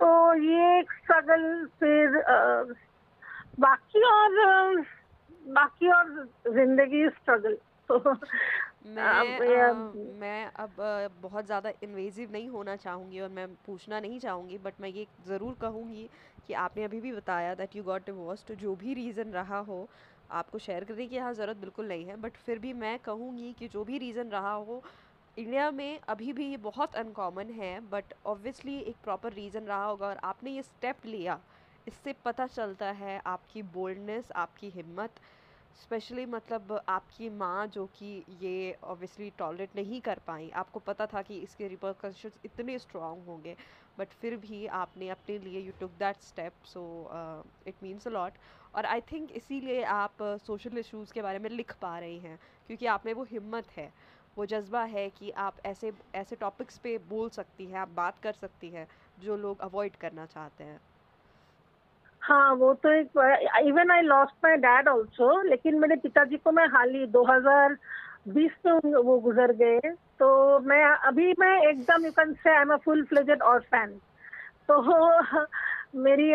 तो 0.00 0.08
ये 0.34 0.78
एक 0.78 0.90
स्ट्रगल 0.92 1.44
फिर 1.80 2.16
बाकी 3.60 4.02
और 4.06 4.80
बाकी 5.52 5.90
और 5.92 6.10
ज़िंदगी 6.54 7.08
स्ट्रगल 7.08 7.56
तो 7.88 7.98
मैं 8.86 9.02
आ, 9.02 9.72
मैं 10.20 10.50
अब 10.56 10.76
बहुत 11.22 11.46
ज़्यादा 11.46 11.72
इन्वेजिव 11.82 12.32
नहीं 12.32 12.48
होना 12.48 12.76
चाहूँगी 12.76 13.20
और 13.20 13.28
मैं 13.28 13.46
पूछना 13.66 14.00
नहीं 14.00 14.18
चाहूँगी 14.20 14.58
बट 14.64 14.80
मैं 14.80 14.88
ये 14.88 15.06
ज़रूर 15.28 15.56
कहूँगी 15.60 16.08
कि 16.46 16.54
आपने 16.64 16.84
अभी 16.84 17.00
भी 17.00 17.12
बताया 17.12 17.54
दैट 17.54 17.76
यू 17.76 17.82
गॉट 17.82 18.06
डिवोर्स 18.06 18.44
तो 18.48 18.54
जो 18.54 18.74
भी 18.76 18.94
रीज़न 18.94 19.32
रहा 19.32 19.58
हो 19.58 19.88
आपको 20.30 20.58
शेयर 20.58 20.84
करने 20.84 21.06
की 21.06 21.16
यहाँ 21.16 21.32
ज़रूरत 21.34 21.56
बिल्कुल 21.56 21.88
नहीं 21.88 22.04
है 22.04 22.16
बट 22.16 22.36
फिर 22.36 22.58
भी 22.58 22.72
मैं 22.74 22.98
कहूँगी 22.98 23.52
कि 23.58 23.68
जो 23.68 23.84
भी 23.84 23.98
रीज़न 23.98 24.28
रहा 24.28 24.52
हो 24.52 24.82
इंडिया 25.36 25.70
में 25.70 26.00
अभी 26.08 26.32
भी 26.32 26.46
ये 26.46 26.56
बहुत 26.56 26.94
अनकॉमन 26.96 27.50
है 27.52 27.78
बट 27.90 28.14
ऑब्वियसली 28.26 28.78
एक 28.78 28.96
प्रॉपर 29.04 29.32
रीज़न 29.32 29.64
रहा 29.64 29.84
होगा 29.84 30.06
और 30.06 30.16
आपने 30.24 30.50
ये 30.50 30.62
स्टेप 30.62 31.06
लिया, 31.06 31.38
इससे 31.88 32.14
पता 32.24 32.46
चलता 32.46 32.90
है 32.92 33.20
आपकी 33.26 33.62
बोल्डनेस 33.74 34.30
आपकी 34.36 34.70
हिम्मत 34.70 35.20
स्पेशली 35.82 36.24
मतलब 36.26 36.80
आपकी 36.88 37.28
माँ 37.30 37.66
जो 37.66 37.84
कि 37.98 38.24
ये 38.42 38.76
ऑब्वियसली 38.84 39.30
टॉलरेट 39.38 39.76
नहीं 39.76 40.00
कर 40.00 40.18
पाई। 40.26 40.48
आपको 40.56 40.80
पता 40.80 41.06
था 41.06 41.22
कि 41.22 41.38
इसके 41.38 41.68
रिपोर्कशन 41.68 42.30
इतने 42.44 42.78
स्ट्रॉन्ग 42.78 43.26
होंगे 43.26 43.56
बट 43.98 44.08
फिर 44.20 44.36
भी 44.36 44.66
आपने 44.78 45.08
अपने 45.08 45.38
लिए 45.38 45.60
you 45.60 45.72
took 45.80 45.90
that 45.98 46.22
step 46.22 46.64
so 46.66 46.82
it 47.66 47.82
means 47.82 48.06
a 48.06 48.10
lot 48.10 48.32
और 48.76 48.86
आई 48.86 49.00
थिंक 49.12 49.30
इसीलिए 49.36 49.82
आप 49.84 50.22
सोशल 50.46 50.78
इश्यूज़ 50.78 51.12
के 51.12 51.22
बारे 51.22 51.38
में 51.38 51.50
लिख 51.50 51.72
पा 51.82 51.98
रही 51.98 52.18
हैं, 52.18 52.38
क्योंकि 52.66 52.86
आप 52.86 53.06
में 53.06 53.12
वो 53.14 53.24
हिम्मत 53.30 53.70
है, 53.76 53.92
वो 54.36 54.46
जज्बा 54.46 54.82
है 54.84 55.08
कि 55.10 55.30
आप 55.38 55.56
ऐसे 55.66 55.92
ऐसे 56.14 56.36
टॉपिक्स 56.36 56.78
पे 56.78 56.96
बोल 57.08 57.28
सकती 57.30 57.66
हैं, 57.66 57.78
आप 57.78 57.88
बात 57.96 58.18
कर 58.18 58.32
सकती 58.32 58.70
हैं, 58.70 58.86
जो 59.18 59.36
लोग 59.36 59.60
अवॉइड 59.60 59.96
करना 59.96 60.26
चाहते 60.26 60.64
हैं। 60.64 60.80
हाँ 62.22 62.54
वो 62.54 62.72
तो 62.74 62.92
एक 62.92 63.18
even 63.66 63.90
I 63.90 64.00
lost 64.02 64.34
my 64.44 64.56
dad 64.56 64.88
also 64.88 65.40
लेकिन 65.42 65.78
मेरे 65.80 65.96
पिताजी 65.96 66.36
को 66.36 66.52
मैं 66.52 66.66
हाल 66.68 66.94
ही 66.94 67.06
2020 67.06 68.50
में 68.66 68.94
वो 69.04 69.18
गुजर 69.20 69.52
गए 69.52 69.90
तो 70.18 70.58
मैं 70.60 70.84
अभी 71.08 71.32
मैं 71.40 71.54
एकदम 71.68 72.04
you 72.06 72.10
can 72.12 72.32
say 72.34 72.54
I 72.54 72.62
am 72.62 72.72
a 72.74 72.76
full 72.84 73.04
fledged 73.04 73.42
और 73.42 73.60
फ़ैन 73.70 73.98
तो 74.70 74.80
मेरी 76.02 76.32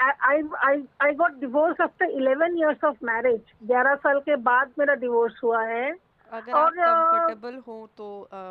I 0.00 0.42
I 0.66 0.82
I 1.02 1.12
got 1.14 1.38
divorce 1.40 1.80
after 1.80 2.12
11 2.18 2.56
years 2.58 2.84
of 2.84 2.96
marriage 3.04 3.40
11 3.70 3.94
साल 4.02 4.20
के 4.20 4.36
बाद 4.50 4.72
मेरा 4.78 4.94
डिवोर्स 5.02 5.40
हुआ 5.44 5.62
है। 5.64 5.90
अगर 6.32 6.52
और 6.52 6.70
कंफर्टेबल 6.70 7.54
हो 7.66 7.74
तो 7.96 8.06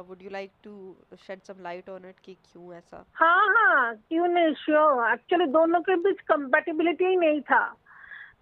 would 0.08 0.22
you 0.22 0.30
like 0.32 0.52
to 0.64 0.96
shed 1.18 1.40
some 1.48 1.64
light 1.64 1.90
on 1.90 2.06
it 2.10 2.16
कि 2.26 2.34
क्यों 2.34 2.74
ऐसा? 2.76 3.04
हाँ 3.16 3.48
हाँ 3.48 3.96
क्यों 3.96 4.28
नहीं? 4.28 4.54
श्योर 4.64 5.12
एक्चुअली 5.12 5.46
दोनों 5.52 5.82
के 5.82 5.96
बीच 6.04 6.22
कंपैटिबिलिटी 6.32 7.06
ही 7.06 7.16
नहीं 7.16 7.42
था। 7.42 7.66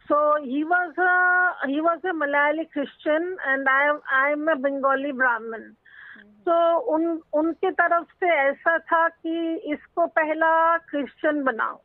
So 0.09 0.17
he 0.43 0.63
was 0.63 0.99
he 1.65 1.79
was 1.81 2.05
a 2.05 2.11
Malayali 2.13 2.63
Christian 2.65 3.35
and 3.47 3.69
I 3.69 3.89
I 4.17 4.31
am 4.31 4.51
a 4.51 4.53
Bengali 4.65 5.11
Brahmin 5.21 5.61
तो 6.47 6.55
उन 6.93 7.05
उनके 7.33 7.71
तरफ़ 7.71 8.11
से 8.19 8.27
ऐसा 8.41 8.77
था 8.79 9.07
कि 9.09 9.55
इसको 9.73 10.05
पहला 10.07 10.77
क्रिश्चियन 10.89 11.43
बनाओ। 11.43 11.79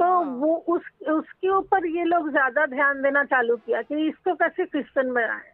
तो 0.00 0.04
हाँ। 0.04 0.22
वो 0.38 0.54
उस 0.68 0.82
उसके 1.10 1.48
ऊपर 1.48 1.86
ये 1.86 2.04
लोग 2.04 2.30
ज़्यादा 2.30 2.66
ध्यान 2.66 3.02
देना 3.02 3.24
चालू 3.24 3.56
किया 3.56 3.82
कि 3.82 4.06
इसको 4.08 4.34
कैसे 4.34 4.64
क्रिश्चियन 4.66 5.12
बनाए। 5.12 5.52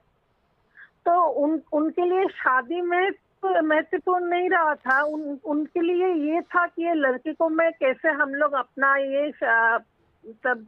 तो 1.06 1.22
उन 1.44 1.60
उनके 1.72 2.04
लिए 2.04 2.26
शादी 2.34 2.80
में 2.80 3.10
तो 3.12 3.62
महत्वपूर्ण 3.62 4.24
नहीं 4.24 4.48
रहा 4.50 4.74
था। 4.74 5.00
उन 5.04 5.38
उनके 5.44 5.80
लिए 5.80 6.08
ये 6.32 6.40
था 6.42 6.66
कि 6.66 6.86
ये 6.86 6.94
लड़के 6.94 7.32
को 7.32 7.48
मैं 7.48 7.70
कैसे 7.72 8.08
हम 8.20 8.34
लोग 8.34 8.52
अपना 8.54 8.96
ये 8.96 9.30
सब 9.32 10.66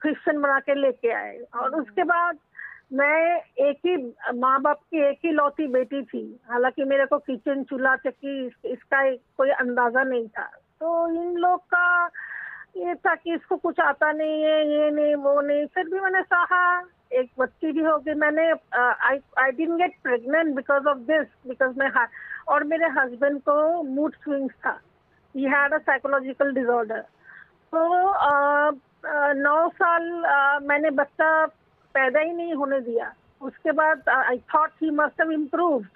क्रिश्चियन 0.00 0.40
बना 0.40 0.58
के 0.60 0.74
लेके 0.74 1.12
आए। 1.12 1.38
और 1.38 1.66
हम्म। 1.66 1.80
उसके 1.82 2.04
बाद 2.04 2.38
मैं 2.92 3.40
एक 3.60 3.78
ही 3.86 3.96
माँ 4.38 4.60
बाप 4.62 4.80
की 4.80 5.00
एक 5.00 5.18
ही 5.24 5.30
लौती 5.32 5.66
बेटी 5.68 6.02
थी। 6.02 6.24
हालाँकि 6.50 6.84
मेरे 6.84 7.06
को 7.06 7.18
किचन 7.18 7.62
चूल्हा 7.64 7.94
चक्की 7.96 8.46
इस, 8.46 8.52
इसका 8.64 9.10
कोई 9.36 9.50
अंदाज़ा 9.50 10.02
नहीं 10.02 10.28
था। 10.28 10.50
तो 10.80 11.08
इन 11.10 11.36
लोग 11.36 11.60
का 11.74 12.06
ये 12.76 12.94
था 12.94 13.14
कि 13.14 13.34
इसको 13.34 13.56
कुछ 13.56 13.80
आता 13.80 14.10
नहीं 14.12 14.42
है 14.42 14.58
ये 14.70 14.90
नहीं 14.90 15.14
वो 15.24 15.40
नहीं। 15.40 15.66
फिर 15.74 15.88
भी 15.88 16.00
मैंने 16.00 16.22
सहा 16.22 16.62
एक 17.20 17.30
बच्ची 17.38 17.72
भी 17.72 17.84
हो 17.84 17.96
गई 17.98 18.14
मैंने 18.20 18.48
I 18.78 19.18
I 19.38 19.50
get 19.52 19.92
pregnant 20.02 20.54
because 20.56 20.86
of 20.88 20.98
this 21.10 21.26
because 21.48 21.78
मैं 21.78 22.06
और 22.52 22.64
मेरे 22.72 22.86
हस्बैंड 22.98 23.40
को 23.48 23.82
मूड 23.82 24.14
स्विंग्स 24.24 24.54
था। 24.64 24.78
He 25.34 25.44
had 25.44 25.74
a 25.74 25.78
psychological 25.78 26.52
disorder 26.54 27.00
तो 27.74 27.80
नौ 29.34 29.68
साल 29.68 30.04
uh, 30.24 30.68
मैंने 30.68 30.90
बच्चा 30.90 31.44
पैदा 31.94 32.20
ही 32.20 32.32
नहीं 32.32 32.54
होने 32.54 32.80
दिया। 32.80 33.12
उसके 33.40 33.72
बाद 33.72 34.08
I 34.08 34.38
thought 34.54 34.70
he 34.82 34.90
must 34.90 35.20
have 35.20 35.30
improved 35.32 35.86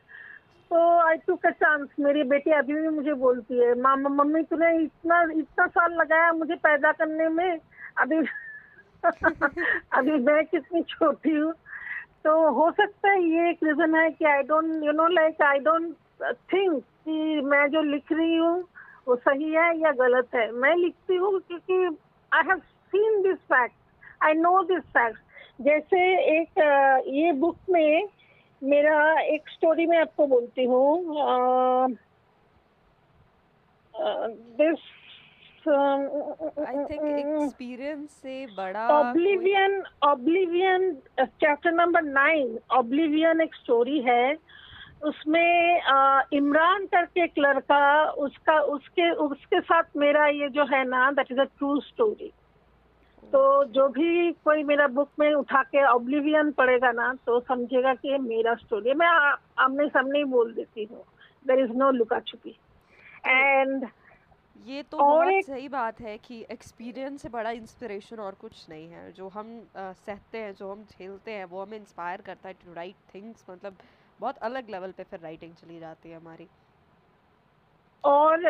तो 0.71 0.99
आई 0.99 1.17
टुक 1.17 1.47
अ 1.47 1.51
चांस 1.51 1.89
मेरी 2.01 2.23
बेटी 2.23 2.51
अभी 2.51 2.75
भी 2.75 2.89
मुझे 2.89 3.13
बोलती 3.13 3.59
है, 3.59 3.81
मामा, 3.81 4.09
मम्मी, 4.09 4.43
तूने 4.43 4.77
इतना 4.83 5.23
इतना 5.23 5.67
साल 5.67 5.93
लगाया 5.93 6.33
मुझे 6.33 6.55
पैदा 6.55 6.93
करने 6.93 7.29
में? 7.29 7.59
अभी 7.99 8.17
अभी 9.93 10.11
मैं 10.11 10.45
कितनी 10.47 10.83
छोटी 10.83 11.31
हूँ? 11.31 11.53
तो 12.25 12.51
हो 12.51 12.71
सकता 12.71 13.11
है 13.11 13.23
ये 13.23 13.51
एक 13.51 13.59
रीजन 13.65 13.95
है 13.95 14.11
कि 14.11 14.25
I 14.25 14.43
don't 14.43 14.85
you 14.85 14.93
know 14.93 15.07
like 15.09 15.43
I 15.43 15.59
don't 15.59 15.95
think 16.53 16.83
कि 16.83 17.41
मैं 17.41 17.67
जो 17.71 17.83
लिख 17.83 18.13
रही 18.13 18.37
हूँ, 18.37 18.65
वो 19.09 19.17
सही 19.17 19.53
है 19.53 19.79
या 19.79 19.93
गलत 19.93 20.35
है। 20.35 20.51
मैं 20.53 20.75
लिखती 20.77 21.17
हूँ 21.17 21.41
क्योंकि 21.41 21.97
I 22.33 22.43
have 22.49 22.59
seen 22.59 23.23
this 23.23 23.39
fact 23.53 23.75
I 24.23 24.33
know 24.33 24.63
this 24.63 24.83
fact 24.83 25.19
जैसे 25.61 26.01
एक 26.41 26.59
ये 27.07 27.33
बुक 27.33 27.57
में 27.71 28.09
मेरा 28.63 28.99
एक 29.21 29.49
स्टोरी 29.49 29.87
मैं 29.87 29.99
आपको 29.99 30.27
बोलती 30.27 30.65
हूँ। 30.65 31.97
दिस 34.59 34.87
आई 35.69 36.85
थिंक 36.85 37.03
एक्सपीरियंस 37.19 38.11
से 38.23 38.47
बड़ा 38.57 38.87
oblivion 38.91 39.83
oblivion 40.03 40.93
chapter 41.21 41.73
number 41.73 42.03
nine 42.03 42.59
oblivion 42.73 43.41
एक 43.41 43.55
स्टोरी 43.55 44.01
है। 44.01 44.37
उसमें 45.05 45.81
इमरान 46.35 46.87
करके 46.87 47.25
एक 47.25 47.39
लड़का 47.39 48.11
उसका 48.23 48.59
उसके 48.75 49.11
उसके 49.27 49.61
साथ 49.61 49.97
मेरा 49.97 50.27
ये 50.27 50.49
जो 50.49 50.65
है 50.67 50.83
ना 50.89 51.11
that 51.11 51.33
is 51.33 51.41
a 51.41 51.45
true 51.45 51.81
story 51.81 52.33
तो 53.33 53.65
जो 53.65 53.89
भी 53.89 54.33
कोई 54.45 54.63
मेरा 54.65 54.87
बुक 54.89 55.11
में 55.19 55.33
उठा 55.35 55.63
के 55.63 55.85
ऑब्लिवियन 55.87 56.51
पढ़ेगा 56.53 56.91
ना 56.93 57.13
तो 57.27 57.41
समझेगा 57.41 57.95
कि 57.95 58.13
ये 58.13 58.19
मेरा 58.19 58.55
स्टोरी 58.55 58.95
मैं 58.95 59.07
आमने 59.65 59.89
सामने 59.89 60.19
ही 60.19 60.25
बोल 60.25 60.53
देती 60.55 60.85
हूँ। 60.85 61.05
देर 61.47 61.61
इज़ 61.61 61.73
नो 61.73 61.91
लुका 61.91 62.21
छुपी 62.21 62.59
एंड 63.27 63.87
ये 64.67 64.83
तो 64.83 64.99
और 65.01 65.25
बहुत 65.25 65.45
सही 65.45 65.69
बात 65.69 66.01
है 66.01 66.17
कि 66.19 66.41
एक्सपीरियंस 66.51 67.23
से 67.23 67.29
बड़ा 67.29 67.51
इंस्पिरेशन 67.51 68.21
और 68.21 68.35
कुछ 68.35 68.69
नहीं 68.69 68.89
है। 68.91 69.13
जो 69.13 69.29
हम 69.29 69.59
अ, 69.77 69.93
सहते 69.97 70.39
हैं 70.39 70.55
जो 70.55 70.71
हम 70.73 70.85
झेलते 70.85 71.33
हैं 71.33 71.45
वो 71.45 71.63
हमें 71.63 71.79
इंस्पायर 71.79 72.21
करता 72.21 72.49
है 72.49 72.55
टू 72.55 72.73
राइट 72.75 72.97
थिंग्स 73.15 73.45
मतलब 73.51 73.77
बहुत 74.21 74.39
अलग 74.43 74.71
लेवल 74.71 74.93
पे 74.93 75.03
फिर 75.05 75.21
राइटिंग 75.21 75.55
चली 75.55 75.79
जाती 75.81 76.11
है 76.11 76.17
हमारी। 76.17 76.49
और 78.05 78.45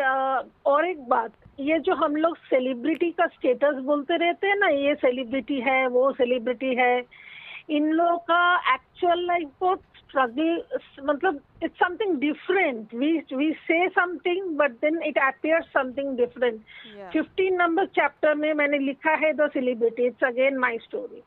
और 0.65 0.87
एक 0.87 1.07
बात 1.09 1.31
ये 1.59 1.77
जो 1.85 1.95
हम 1.95 2.15
लोग 2.15 2.37
सेलिब्रिटी 2.49 3.09
का 3.11 3.25
स्टेटस 3.27 3.81
बोलते 3.85 4.17
रहते 4.17 4.47
हैं 4.47 4.55
ना 4.55 4.67
ये 4.67 4.93
सेलिब्रिटी 4.95 5.59
है 5.61 5.85
वो 5.87 6.11
सेलिब्रिटी 6.11 6.73
है 6.75 7.03
इन 7.77 7.91
लोगों 7.91 8.17
का 8.29 8.73
एक्चुअल 8.73 9.25
लाइफ 9.27 9.49
बहुत 9.61 9.81
स्ट्रगल 9.97 10.61
मतलब 11.05 11.39
it's 11.63 11.79
something 11.79 12.15
different 12.19 12.93
we 12.93 13.11
we 13.33 13.51
say 13.67 13.87
something 13.89 14.45
but 14.57 14.71
then 14.81 15.01
it 15.07 15.17
appears 15.23 15.65
something 15.73 16.15
different 16.17 16.61
fifteen 17.13 17.55
number 17.61 17.85
chapter 17.99 18.35
में 18.35 18.53
मैंने 18.53 18.77
लिखा 18.85 19.15
है 19.25 19.33
the 19.33 19.49
celebrity 19.53 20.05
it's 20.07 20.23
again 20.27 20.57
my 20.57 20.77
story 20.83 21.21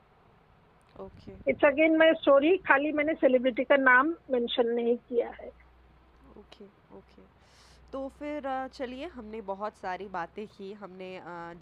it's 1.49 1.65
again 1.65 1.97
my 1.99 2.13
story 2.15 2.57
खाली 2.67 2.93
मैंने 2.93 3.15
सेलिब्रिटी 3.21 3.65
का 3.65 3.77
नाम 3.77 4.15
मेंशन 4.31 4.67
नहीं 4.69 4.97
किया 4.97 5.29
है। 5.29 5.49
ओके 6.39 6.65
ओके 6.97 7.23
तो 7.93 8.09
फिर 8.19 8.43
चलिए 8.75 9.07
हमने 9.15 9.41
बहुत 9.49 9.77
सारी 9.77 10.07
बातें 10.09 10.47
की 10.49 10.73
हमने 10.73 11.11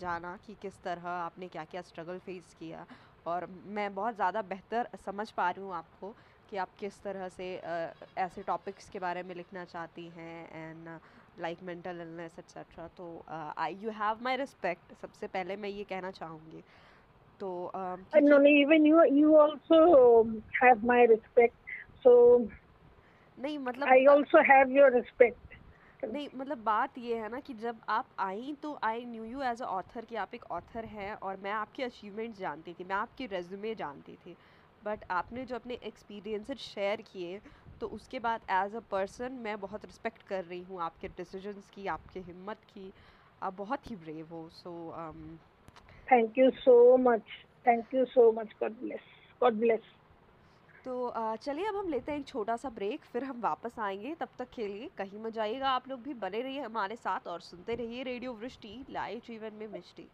जाना 0.01 0.37
कि 0.47 0.55
किस 0.63 0.83
तरह 0.83 1.09
आपने 1.09 1.49
क्या 1.49 1.65
क्या 1.71 1.81
स्ट्रगल 1.83 2.19
फेस 2.27 2.55
किया 2.59 2.85
और 3.27 3.47
मैं 3.77 3.95
बहुत 3.95 4.15
ज़्यादा 4.15 4.43
बेहतर 4.53 4.89
समझ 5.07 5.31
पा 5.31 5.49
रही 5.51 5.65
हूँ 5.65 5.75
आपको 5.75 6.15
कि 6.51 6.57
आप 6.57 6.69
किस 6.81 7.03
तरह 7.03 7.29
से 7.29 7.49
ऐसे 8.19 8.43
टॉपिक्स 8.43 8.89
के 8.89 8.99
बारे 8.99 9.23
में 9.23 9.35
लिखना 9.35 9.65
चाहती 9.65 10.09
हैं 10.17 10.71
and 10.71 10.89
like 11.41 11.63
mental 11.63 12.01
illness 12.01 12.39
etcetera 12.39 12.87
तो 12.97 13.07
I 13.59 13.75
you 13.83 13.91
have 13.99 14.25
my 14.25 14.37
respect 14.37 14.95
सबसे 15.03 15.27
पहले 15.27 15.57
मैं 15.57 15.69
ये 15.69 15.85
कहना 15.85 16.11
चाहूँगी। 16.11 16.63
तो 17.41 17.73
नहीं 23.39 23.59
मतलब 23.59 23.89
I 23.89 24.01
also 24.15 24.41
have 24.49 24.71
your 24.71 24.91
नहीं 26.09 26.29
मतलब 26.35 26.59
बात 26.65 26.99
ये 26.99 27.17
है 27.19 27.29
ना 27.29 27.41
कि 27.41 27.55
जब 27.55 27.81
आप 27.89 28.09
आई 28.19 28.55
तो 28.63 28.79
I 28.85 29.05
knew 29.05 29.25
you 29.25 29.43
as 29.43 29.63
a 29.63 29.67
author 29.67 30.05
कि 30.05 30.17
आप 30.17 30.35
एक 30.35 30.45
ऑथर 30.51 30.85
हैं 30.85 31.13
और 31.15 31.37
मैं 31.37 31.51
आपके 31.53 31.83
अचीवमेंट्स 31.83 32.39
जानती 32.39 32.75
थी, 32.75 32.85
मैं 32.85 32.97
आपकी 32.97 33.27
रेज्यूमे 33.27 33.75
जानती 33.75 34.17
थी। 34.17 34.37
बट 34.83 35.05
आपने 35.11 35.45
जो 35.47 35.55
अपने 35.57 35.75
एक्सपीरियंसेस 35.85 36.59
शेयर 36.59 37.03
किए 37.03 37.41
तो 37.81 37.87
उसके 37.89 38.19
बाद 38.19 38.41
एज 38.51 38.75
अ 38.77 38.81
पर्सन 38.91 39.33
मैं 39.43 39.59
बहुत 39.61 39.85
रिस्पेक्ट 39.85 40.23
कर 40.23 40.45
रही 40.45 40.63
हूँ 40.63 40.81
आपके 40.83 41.09
डिसीजंस 41.09 41.71
की, 41.71 41.87
आपके 41.87 42.21
हिम्मत 42.21 42.65
की। 42.65 42.93
आप 43.43 43.55
बहुत 43.55 43.91
ही 43.91 43.97
ब्रेव 43.97 44.27
हो 44.31 44.49
so 44.53 44.73
thank 46.09 46.39
you 46.39 46.51
so 46.51 46.97
much 46.97 47.23
thank 47.67 47.95
you 47.95 48.05
so 48.05 48.31
much 48.33 48.55
God 48.61 48.79
bless 48.81 49.01
God 49.43 49.59
bless. 49.59 50.00
तो 50.85 51.13
चलिए 51.43 51.67
अब 51.67 51.77
हम 51.77 51.89
लेते 51.89 52.13
हैं 52.13 52.19
एक 52.19 52.27
छोटा 52.27 52.57
सा 52.57 52.69
ब्रेक, 52.69 53.01
फिर 53.13 53.25
हम 53.25 53.41
वापस 53.41 53.79
आएँगे। 53.79 54.15
तब 54.21 54.29
तक 54.39 54.49
के 54.55 54.67
लिए 54.67 54.89
कहीं 54.99 55.23
मत 55.23 55.33
जाइएगा, 55.33 55.69
आप 55.69 55.89
लोग 55.89 56.03
भी 56.03 56.15
बने 56.15 56.41
रहिए 56.43 56.61
हमारे 56.61 56.97
साथ 56.97 57.29
और 57.29 57.41
सुनते 57.41 57.75
रहिए 57.75 58.03
रेडियो 58.03 58.33
वृष्टि, 58.33 58.85
लाइव 58.91 59.21
जीवन 59.27 59.59
में 59.61 59.67
मिष्टी। 59.73 60.09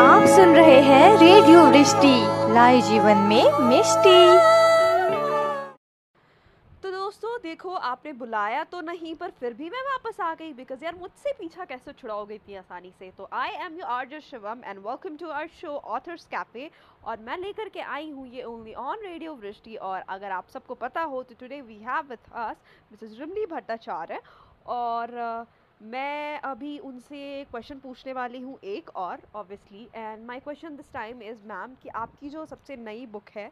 आप 0.00 0.26
सुन 0.28 0.54
रहे 0.56 0.80
हैं 0.82 1.16
रेडियो 1.18 1.64
वृष्टि, 1.66 2.16
लाइव 2.54 2.80
जीवन 2.82 3.26
में 3.28 3.68
मिष्टी। 3.68 4.59
देखो, 7.60 7.74
आपने 7.76 8.12
बुलाया 8.12 8.62
तो 8.64 8.80
नहीं, 8.80 9.14
पर 9.14 9.30
फिर 9.30 9.54
भी 9.54 9.68
मैं 9.70 9.80
वापस 9.84 10.20
आ 10.20 10.32
गई 10.34 10.52
बिकॉज़ 10.52 10.84
यार 10.84 10.94
मुझसे 10.94 11.32
पीछा 11.38 11.64
कैसे 11.64 11.92
छुड़ाओगे 11.92 12.34
इतनी 12.34 12.54
आसानी 12.56 12.90
से? 12.98 13.10
तो 13.16 13.28
आई 13.32 13.50
am 13.64 13.76
your 13.78 13.84
RJ 14.08 14.20
Shivam 14.20 14.62
and 14.64 14.78
welcome 14.78 15.16
to 15.16 15.28
our 15.30 15.48
show 15.60 15.74
authors 15.96 16.24
cafe 16.26 16.70
और 17.04 17.18
मैं 17.20 17.36
लेकर 17.38 17.68
के 17.68 17.80
आई 17.80 18.08
हूँ 18.10 18.26
ये 18.28 18.42
ओनली 18.42 18.74
ऑन 18.74 19.02
रेडियो 19.02 19.34
वृष्टि 19.34 19.74
और 19.76 20.04
अगर 20.08 20.30
आप 20.30 20.48
सबको 20.48 20.74
पता 20.74 21.02
हो 21.02 21.22
तो 21.22 21.34
today 21.40 21.60
we 21.60 21.76
have 21.80 22.08
with 22.10 22.32
us 22.34 22.62
Mrs 22.92 23.18
Rimli 23.20 23.44
Bhattacharya 23.46 24.20
और 24.68 25.12
मैं 25.82 26.40
अभी 26.42 26.78
उनसे 26.80 27.44
क्वेश्चन 27.50 27.78
पूछने 27.78 28.12
वाली 28.12 28.40
हूँ, 28.40 28.58
एक 28.64 28.90
और 28.96 29.26
obviously 29.34 29.88
and 29.94 30.24
my 30.26 30.40
question 30.40 30.76
this 30.76 30.92
time 30.92 31.22
is 31.22 31.46
ma'am 31.48 31.74
कि 31.82 31.88
आपकी 32.04 32.30
जो 32.30 32.46
सबसे 32.46 32.76
नई 32.78 33.06
बुक 33.12 33.28
है 33.36 33.50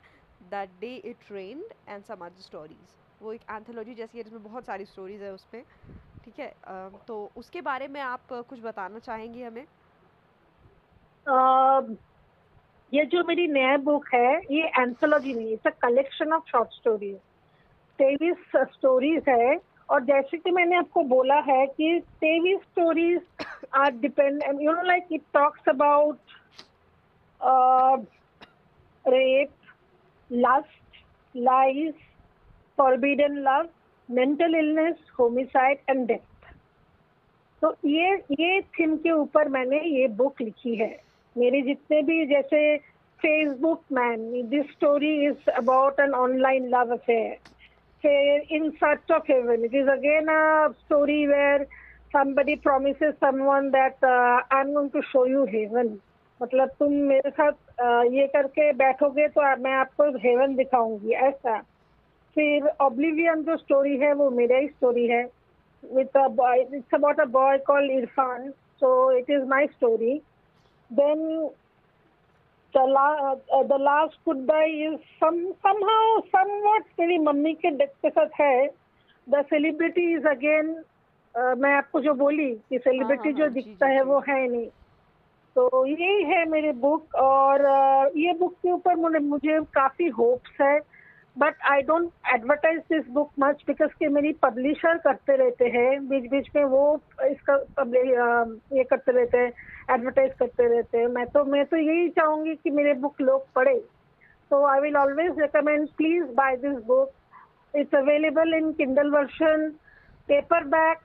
that 0.50 0.80
day 0.80 0.94
it 1.04 1.32
rained 1.32 1.74
and 1.88 2.04
some 2.04 2.24
other 2.26 2.40
stories 2.42 2.96
वो 3.22 3.32
एक 3.32 3.40
एंथोलॉजी 3.50 3.94
जैसी 3.94 4.18
है, 4.18 4.24
जिसमें 4.24 4.42
बहुत 4.42 4.66
सारी 4.66 4.84
स्टोरीज 4.84 5.22
है 5.22 5.32
उसमें। 5.32 5.62
ठीक 6.24 6.38
है? 6.38 6.52
तो 7.06 7.30
उसके 7.36 7.60
बारे 7.62 7.88
में 7.88 8.00
आप 8.00 8.32
कुछ 8.32 8.60
बताना 8.62 8.98
चाहेंगी 9.00 9.42
हमें? 9.42 9.64
ये 12.92 13.04
जो 13.06 13.22
मेरी 13.24 13.46
नया 13.48 13.76
बुक 13.78 14.06
है, 14.14 14.40
ये 14.50 14.68
एंथोलॉजी 14.78 15.34
नहीं 15.34 15.52
it's 15.52 15.66
a 15.66 15.70
collection 15.82 16.32
of 16.32 16.50
short 16.50 16.68
stories 16.74 17.16
तेईस 17.98 18.50
स्टोरीज 18.74 19.28
है, 19.28 19.58
और 19.88 20.04
जैसे 20.04 20.38
कि 20.38 20.50
मैंने 20.50 20.76
आपको 20.76 21.02
बोला 21.10 21.38
है 21.42 21.66
कि 21.66 22.00
तेईस 22.20 22.60
stories 22.62 23.20
are 23.74 23.90
depend 23.98 24.42
you 24.62 24.72
know 24.72 24.82
like 24.82 25.06
it 25.12 25.22
talks 25.34 25.68
about 25.68 26.18
rape 29.04 29.54
lust 30.30 30.96
lies 31.34 31.94
forbidden 32.80 33.42
love 33.44 33.68
mental 34.08 34.54
illness, 34.54 34.98
homicide 35.18 35.80
and 35.92 36.06
death. 36.08 36.52
तो 37.62 37.74
ये 37.88 38.14
ये 38.40 38.60
थीम 38.78 38.96
के 38.96 39.10
ऊपर 39.12 39.48
मैंने 39.56 39.80
ये 39.80 40.06
बुक 40.20 40.40
लिखी 40.40 40.74
है। 40.76 40.90
मेरे 41.36 41.60
जितने 41.62 42.02
भी 42.02 42.24
जैसे 42.26 42.76
Facebook 43.20 43.82
man 43.92 44.48
this 44.48 44.70
story 44.72 45.14
is 45.26 45.50
about 45.56 46.00
an 46.00 46.14
online 46.14 46.68
love 46.74 46.92
affair 46.94 47.36
फिर 48.02 48.54
in 48.56 48.70
search 48.84 49.12
of 49.12 49.32
heaven 49.32 49.64
it 49.64 49.74
is 49.74 49.88
again 49.90 50.28
a 50.28 50.68
story 50.80 51.26
where 51.26 51.66
somebody 52.12 52.54
promises 52.56 53.16
someone 53.22 53.66
that 53.72 54.04
uh, 54.10 54.40
I'm 54.50 54.72
going 54.72 54.90
to 54.92 55.00
show 55.08 55.24
you 55.30 55.40
heaven. 55.46 55.88
मतलब 56.40 56.68
तुम 56.78 56.92
मेरे 57.08 57.30
साथ 57.30 57.52
uh, 57.52 58.04
ये 58.12 58.26
करके 58.36 58.72
बैठोगे 58.72 59.26
तो 59.34 59.42
मैं 59.62 59.72
आपको 59.80 60.04
हेवन 60.22 60.54
दिखाऊँगी 60.56 61.12
ऐसा। 61.26 61.56
फिर 62.34 62.68
ऑब्लिवियन 62.80 63.42
जो 63.42 63.56
स्टोरी 63.56 63.96
है 63.98 64.12
वो 64.12 64.30
मेरा 64.30 64.56
ही 64.56 64.68
स्टोरी 64.68 65.06
है। 65.06 65.38
A 65.82 66.28
boy 66.28 66.54
it's 66.74 66.94
about 66.96 67.18
a 67.20 67.26
boy 67.34 67.58
called 67.66 67.90
irfan. 67.96 68.46
So 68.80 68.88
it 69.18 69.28
is 69.30 69.44
my 69.48 69.60
story. 69.74 70.14
Then 70.90 71.20
the, 72.74 72.82
la- 72.86 73.36
uh, 73.54 73.62
the 73.62 73.78
last 73.78 74.16
goodbye 74.28 74.72
is 74.86 74.96
some 75.20 75.38
somehow 75.66 76.02
somewhat 76.34 76.88
मेरी 77.00 77.18
मम्मी 77.18 77.54
के 77.54 77.70
डेथ 77.70 77.94
के 78.02 78.10
साथ 78.10 78.40
है। 78.40 78.66
द 79.28 79.44
सेलिब्रिटी 79.50 80.12
इज़ 80.14 80.26
अगेन 80.26 80.84
मैं 81.58 81.74
आपको 81.74 82.00
जो 82.00 82.14
बोली 82.14 82.54
कि 82.54 82.78
सेलिब्रिटी 82.78 83.28
हाँ, 83.28 83.38
जो 83.38 83.44
हाँ, 83.44 83.52
दिखता 83.52 83.86
है 83.86 84.02
वो 84.02 84.18
है 84.18 84.48
नहीं। 84.48 84.66
तो 85.54 85.86
यही 85.86 86.22
है 86.24 86.44
मेरे 86.44 86.72
बुक 86.72 87.14
और 87.14 87.64
अ, 87.64 88.10
ये 88.16 88.32
बुक 88.32 88.52
के 88.52 88.70
ऊपर 88.70 88.96
मुझे 88.96 89.18
मुझे 89.18 89.60
काफ़ी 89.74 90.08
होप्स 90.08 90.60
है। 90.60 90.78
But 91.38 91.54
I 91.70 91.82
don't 91.88 92.10
advertise 92.34 92.78
this 92.92 93.08
book 93.14 93.30
much 93.40 93.62
because 93.66 93.90
के 93.98 94.08
मेरी 94.14 94.32
पब्लिशर 94.42 94.98
करते 95.04 95.36
रहते 95.36 95.64
हैं 95.74 96.08
बीच 96.08 96.30
बीच 96.30 96.48
में 96.56 96.64
वो 96.72 96.80
इसका 97.24 97.54
ये 98.76 98.84
करते 98.84 99.12
रहते 99.12 99.38
हैं 99.38 99.52
एडवर्टाइज 99.94 100.32
करते 100.38 100.66
रहते 100.68 100.98
हैं। 100.98 101.06
मैं 101.08 101.26
तो 101.34 101.44
मैं 101.52 101.64
तो 101.66 101.76
यही 101.76 102.08
चाहूँगी 102.18 102.54
कि 102.54 102.70
मेरे 102.70 102.94
बुक 103.04 103.20
लोग 103.20 103.46
पढ़े। 103.54 103.78
So 104.50 104.64
I 104.66 104.80
will 104.80 104.96
always 104.96 105.38
recommend 105.40 105.88
please 105.96 106.24
buy 106.36 106.56
this 106.56 106.78
book 106.86 107.76
it's 107.78 107.94
available 107.94 108.54
in 108.54 108.72
Kindle 108.72 109.10
version 109.10 109.68
paperback 110.74 110.98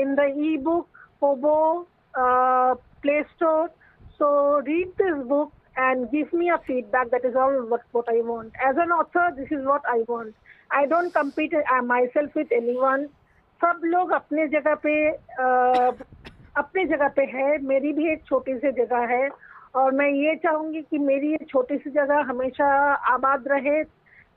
in 0.00 0.14
the 0.14 0.32
ebook 0.64 0.86
Kobo 1.20 1.58
Play 2.16 3.22
Store 3.24 3.68
so 4.18 4.58
read 4.66 4.88
this 5.02 5.24
book 5.28 5.52
and 5.78 6.10
give 6.10 6.32
me 6.32 6.50
a 6.50 6.58
feedback. 6.66 7.10
That 7.10 7.24
is 7.24 7.34
all 7.36 7.54
what, 7.66 7.82
what 7.92 8.08
I 8.08 8.20
want. 8.20 8.52
As 8.68 8.76
an 8.76 8.90
author, 8.90 9.26
this 9.36 9.50
is 9.50 9.64
what 9.64 9.82
I 9.88 10.04
want. 10.12 10.34
Don't 10.88 11.12
compete 11.12 11.54
myself 12.14 12.36
with 12.36 12.52
anyone 12.78 13.04
सब 13.60 13.80
लोग 13.84 14.10
अपने 14.12 14.46
जगह 14.48 14.74
पे 14.82 14.96
uh, 15.12 15.92
अपने 16.62 16.84
जगह 16.86 17.08
पे 17.16 17.22
है 17.30 17.46
मेरी 17.66 17.92
भी 17.92 18.10
एक 18.12 18.24
छोटी 18.26 18.56
सी 18.58 18.72
जगह 18.80 19.06
है 19.12 19.28
और 19.80 19.92
मैं 20.00 20.08
ये 20.10 20.34
चाहूँगी 20.42 20.82
कि 20.90 20.98
मेरी 20.98 21.30
ये 21.30 21.46
छोटी 21.50 21.78
सी 21.78 21.90
जगह 21.90 22.20
हमेशा 22.30 22.68
आबाद 23.14 23.48
रहे 23.52 23.82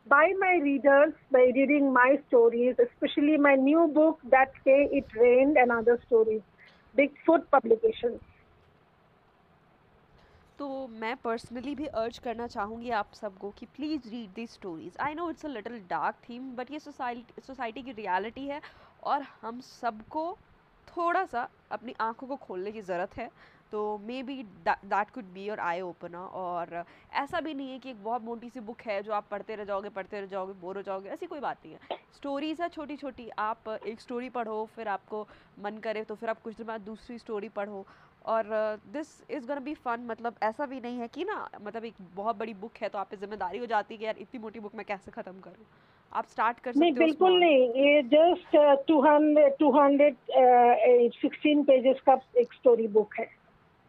by 0.08 0.34
my 0.40 0.60
readers 0.64 1.14
by 1.32 1.52
reading 1.56 1.94
my 1.94 2.20
stories, 2.28 2.76
especially 2.80 3.38
my 3.38 3.56
new 3.56 3.88
book, 3.88 4.20
That 4.30 4.52
Day 4.66 4.90
It 4.92 5.06
Rained 5.16 5.58
and 5.58 5.72
Other 5.72 6.00
Stories, 6.06 6.42
Bigfoot 6.96 7.44
Publications. 7.52 8.20
तो 10.62 10.88
मैं 10.92 11.16
पर्सनली 11.18 11.74
भी 11.76 11.86
अर्ज़ 11.88 12.20
करना 12.22 12.46
चाहूँगी 12.48 12.90
आप 12.92 13.14
सबको 13.14 13.50
कि 13.60 13.66
please 13.76 14.08
read 14.10 14.34
the 14.34 14.46
stories 14.48 14.98
I 15.02 15.14
know 15.14 15.30
it's 15.30 15.46
a 15.46 15.50
little 15.50 15.80
dark 15.90 16.16
theme 16.28 16.52
but 16.56 16.72
ये 16.72 16.80
सोसाइटी 16.80 17.42
सोसाइटी 17.42 17.82
की 17.82 17.92
रियलिटी 17.92 18.46
है 18.48 18.62
और 19.04 19.26
हम 19.42 19.60
सबको 19.62 20.26
थोड़ा 20.88 21.24
सा 21.26 21.48
अपनी 21.72 21.96
आँखों 22.02 22.28
को 22.28 22.36
खोलने 22.38 22.72
की 22.72 22.82
ज़रूरत 22.82 23.18
है। 23.18 23.30
तो 23.72 23.98
maybe 24.24 24.44
that 24.68 25.10
could 25.10 25.34
be 25.34 25.46
your 25.46 25.60
eye 25.60 25.82
opener 25.82 26.18
और 26.18 26.84
ऐसा 27.14 27.40
भी 27.42 27.54
नहीं 27.54 27.72
है 27.72 27.80
कि 27.80 27.90
एक 27.90 28.04
बहुत 28.04 28.24
मोटी 28.24 28.50
सी 28.50 28.60
बुक 28.60 28.82
है 28.82 29.02
जो 29.04 29.14
आप 29.14 29.28
पढ़ते 29.32 29.56
रह 29.56 29.64
जाओगे, 29.66 29.90
पढ़ते 29.90 30.20
रह 30.22 30.28
जाओगे 30.28 30.54
बोर 30.62 30.78
हो 30.78 30.82
जाओगे, 30.84 31.10
ऐसी 31.10 31.26
कोई 31.26 31.40
बात 31.40 31.66
नहीं 31.66 31.74
है। 31.74 32.00
स्टोरीज़ 32.16 32.62
है 32.62 32.70
छोटी 32.70 32.98
छोटी 32.98 33.30
आप 33.40 33.70
एक 33.70 34.02
स्टोरी 34.02 34.30
पढ़ो, 34.30 34.66
फिर 34.76 34.88
आपको 34.90 35.28
मन 35.60 35.78
करे 35.84 36.04
तो 36.04 36.16
फिर 36.16 36.30
आप 36.30 36.42
कुछ 36.42 36.56
दिन 36.56 36.68
बाद 36.68 36.82
दूसरी 36.82 37.18
स्टोरी 37.20 37.50
पढ़ो। 37.50 37.86
और 38.26 38.44
this 38.94 39.10
is 39.30 39.48
gonna 39.48 39.60
be 39.60 39.74
fun 39.76 40.06
मतलब 40.08 40.36
ऐसा 40.44 40.66
भी 40.66 40.80
नहीं 40.80 41.00
है 41.00 41.08
कि 41.08 41.24
ना 41.24 41.48
मतलब 41.62 41.86
एक 41.86 41.96
बहुत 42.16 42.36
बड़ी 42.36 42.54
बुक 42.54 42.78
है 42.82 42.90
तो 42.90 42.98
आप 42.98 43.10
पे 43.12 43.18
ज़िम्मेदारी 43.18 43.58
हो 43.58 43.66
जाती 43.66 43.94
है 43.94 43.98
कि 44.00 44.06
यार 44.06 44.18
इतनी 44.20 44.42
मोटी 44.42 44.60
बुक 44.60 44.76
मैं 44.76 44.86
कैसे 44.86 45.12
ख़त्म 45.12 45.40
करूँ? 45.40 45.66
आप 46.12 46.26
स्टार्ट 46.26 46.60
कर 46.60 46.72
सकते 46.72 46.80
नहीं 46.80 46.94
बिल्कुल 46.94 47.40
नहीं 47.40 47.68
ये 47.86 48.02
just 48.04 48.56
two 48.88 49.02
hundred 49.02 49.58
two 49.60 49.72
hundred 49.72 50.16
sixteen 51.14 51.64
pages 51.64 52.00
का 52.06 52.20
एक 52.38 52.54
स्टोरी 52.54 52.88
बुक 52.88 53.16
है। 53.20 53.26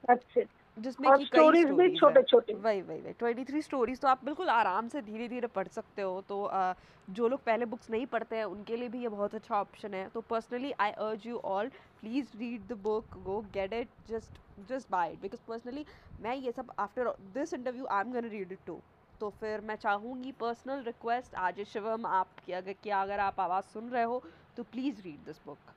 दैट्स 0.05 0.37
इट 0.39 0.49
जिसमें 0.77 1.09
और 1.09 1.25
स्टोरीज 1.25 1.71
भी 1.71 1.89
छोटे 1.97 2.23
छोटे 2.23 2.55
वही 2.55 2.81
वही 2.83 3.01
वही। 3.01 3.13
ट्वेंटी 3.13 3.45
थ्री 3.45 3.63
स्टोरीज 3.63 4.01
तो 4.01 4.09
आप 4.09 4.25
बिल्कुल 4.25 4.49
आराम 4.49 4.89
से 4.89 5.03
धीरे 5.03 5.29
धीरे 5.29 5.47
पढ़ 5.47 5.69
सकते 5.69 6.03
हो। 6.03 6.21
तो 6.29 6.45
uh, 6.55 6.75
जो 7.11 7.29
लोग 7.29 7.43
पहले 7.45 7.65
बुक्स 7.65 7.91
नहीं 7.91 8.07
पढ़ते 8.07 8.37
हैं 8.37 8.45
उनके 8.45 8.77
लिए 8.77 8.89
भी 8.89 9.03
ये 9.03 9.09
बहुत 9.09 9.35
अच्छा 9.35 9.55
ऑप्शन 9.57 9.95
है। 9.95 10.09
तो 10.09 10.21
personally 10.21 10.73
I 10.81 10.91
urge 10.91 11.29
you 11.29 11.39
all 11.45 11.69
please 12.01 12.37
read 12.39 12.67
the 12.69 12.79
book 12.83 13.17
go 13.25 13.41
get 13.55 13.73
it 13.73 13.89
just 14.09 14.41
just 14.69 14.91
buy 14.91 15.13
it 15.13 15.21
because 15.23 15.41
personally 15.49 15.85
मैं 16.23 16.35
ये 16.37 16.53
सब 16.53 16.73
after 16.79 17.15
this 17.35 17.55
interview 17.55 17.87
I 17.87 18.01
am 18.01 18.13
gonna 18.13 18.29
read 18.29 18.53
it 18.53 18.67
too 18.67 18.81
तो 19.21 19.31
फिर 19.41 19.61
मैं 19.61 19.77
चाहूँगी 19.77 20.33
पर्सनल 20.41 20.83
रिक्वेस्ट 20.85 21.35
आज 21.41 21.61
शिवम 21.73 22.07
आप 22.07 22.41
की 22.47 22.53
अगर 22.53 22.75
कि 22.83 22.91
अगर 22.91 23.21
आप 23.21 23.41
आवाज़ 23.41 23.65
सुन 23.75 23.91
रहे 23.91 24.05
हो 24.05 24.23
तो 24.57 24.63
प्लीज़ 24.73 25.03
रीड 25.03 25.25
दिस 25.27 25.41
बुक 25.47 25.73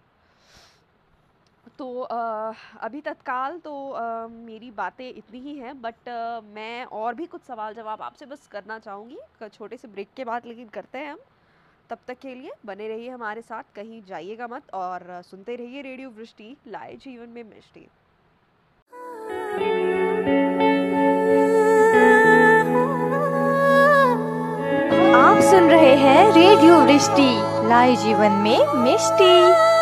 तो 1.77 2.01
आ, 2.01 2.53
अभी 2.81 3.01
तत्काल 3.01 3.57
तो 3.59 3.91
आ, 3.91 4.27
मेरी 4.27 4.71
बातें 4.71 5.07
इतनी 5.07 5.39
ही 5.39 5.55
हैं 5.55 5.81
बट 5.81 6.09
आ, 6.09 6.41
मैं 6.55 6.85
और 6.85 7.15
भी 7.15 7.25
कुछ 7.25 7.41
सवाल 7.41 7.73
जवाब 7.73 8.01
आपसे 8.01 8.25
बस 8.25 8.47
करना 8.51 8.79
चाहूँगी। 8.79 9.47
छोटे 9.49 9.77
से 9.77 9.87
ब्रेक 9.87 10.09
के 10.17 10.25
बाद 10.25 10.45
लेकिन 10.45 10.67
करते 10.67 10.97
हैं 10.97 11.11
हम। 11.11 11.19
तब 11.89 11.97
तक 12.07 12.17
के 12.21 12.33
लिए 12.35 12.51
बने 12.65 12.87
रहिए 12.87 13.09
हमारे 13.09 13.41
साथ 13.41 13.63
कहीं 13.75 14.01
जाइएगा 14.03 14.47
मत 14.47 14.73
और 14.73 15.21
सुनते 15.25 15.55
रहिए 15.55 15.81
रेडियो 15.81 16.09
वृष्टि 16.09 16.55
लाए 16.67 16.95
जीवन 16.95 17.29
में 17.29 17.43
मिष्टि। 17.43 17.87
आप 25.15 25.41
सुन 25.41 25.69
रहे 25.69 25.95
हैं 25.97 26.25
रेडियो 26.33 26.79
वृष्टि 26.81 27.31
लाए 27.69 27.95
जीवन 27.95 28.31
में 28.43 28.57
मिष्टी। 28.83 29.74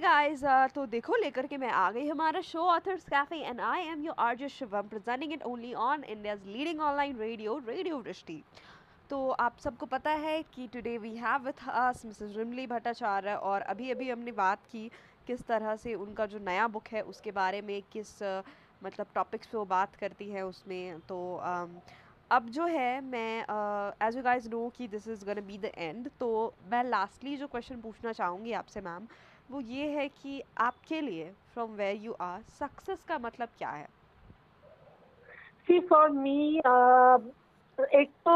गाइस 0.00 0.42
तो 0.74 0.84
देखो 0.86 1.16
लेकर 1.16 1.46
के 1.46 1.56
मैं 1.56 1.68
आ 1.70 1.90
गई 1.90 2.08
हमारा 2.08 2.40
show 2.40 2.62
authors 2.68 3.04
cafe 3.04 3.38
and 3.38 3.60
I 3.60 3.82
am 3.82 4.02
your 4.12 4.26
RJ 4.26 4.48
Shivam 4.48 4.88
presenting 4.88 5.32
it 5.32 5.42
only 5.42 5.72
on 5.74 6.04
India's 6.04 6.46
leading 6.46 6.80
online 6.80 7.16
radio 7.16 7.56
radio 7.66 7.98
Vrishti 7.98 8.42
तो 9.10 9.28
आप 9.40 9.58
सबको 9.58 9.86
पता 9.86 10.10
है 10.22 10.42
कि 10.54 10.66
today 10.72 10.96
we 10.98 11.14
have 11.16 11.44
with 11.44 11.68
us 11.68 12.04
Mrs 12.04 12.36
Rimli 12.36 12.66
Bhattacharya 12.66 13.34
और 13.42 13.60
अभी 13.74 13.90
अभी 13.90 14.10
हमने 14.10 14.32
बात 14.32 14.66
की 14.72 14.90
किस 15.26 15.46
तरह 15.46 15.76
से 15.76 15.94
उनका 15.96 16.26
जो 16.26 16.38
नया 16.38 16.66
बुक 16.68 16.88
है 16.92 17.02
उसके 17.04 17.30
बारे 17.32 17.62
में 17.62 17.80
किस 17.92 18.18
uh, 18.18 18.42
मतलब 18.84 19.06
टॉपिक्स 19.14 19.46
पे 19.46 19.58
वो 19.58 19.64
बात 19.64 19.96
करती 19.96 20.28
है 20.30 20.44
उसमें। 20.46 21.00
तो 21.08 21.18
um, 21.44 21.80
अब 22.30 22.48
जो 22.50 22.66
है 22.66 23.00
मैं 23.00 23.40
एज 24.06 24.16
यू 24.16 24.22
गाइज़ 24.22 24.48
नो 24.50 24.68
कि 24.76 24.88
this 24.88 25.08
is 25.08 25.24
gonna 25.24 25.40
be 25.46 25.58
the 25.58 25.70
end 25.76 26.10
तो 26.20 26.28
मैं 26.70 26.82
लास्टली 26.84 27.36
जो 27.36 27.46
क्वेश्चन 27.46 27.80
पूछना 27.80 28.12
चाहूँगी 28.12 28.52
आपसे 28.52 28.80
मैम 28.80 29.06
वो 29.50 29.60
ये 29.60 29.86
है 29.90 30.08
कि 30.08 30.42
आपके 30.58 31.00
लिए 31.00 31.30
from 31.52 31.70
where 31.76 31.96
you 32.04 32.16
are 32.20 32.40
success 32.58 33.04
का 33.08 33.18
मतलब 33.18 33.48
क्या 33.58 33.70
है? 33.70 33.86
For 35.88 36.08
me, 36.10 36.60
uh, 36.64 37.18
एक 37.94 38.10
तो 38.28 38.34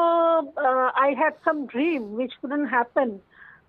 I 1.02 1.14
had 1.20 1.34
some 1.44 1.64
dream 1.66 2.02
couldn't 2.42 2.68
happen. 2.72 3.20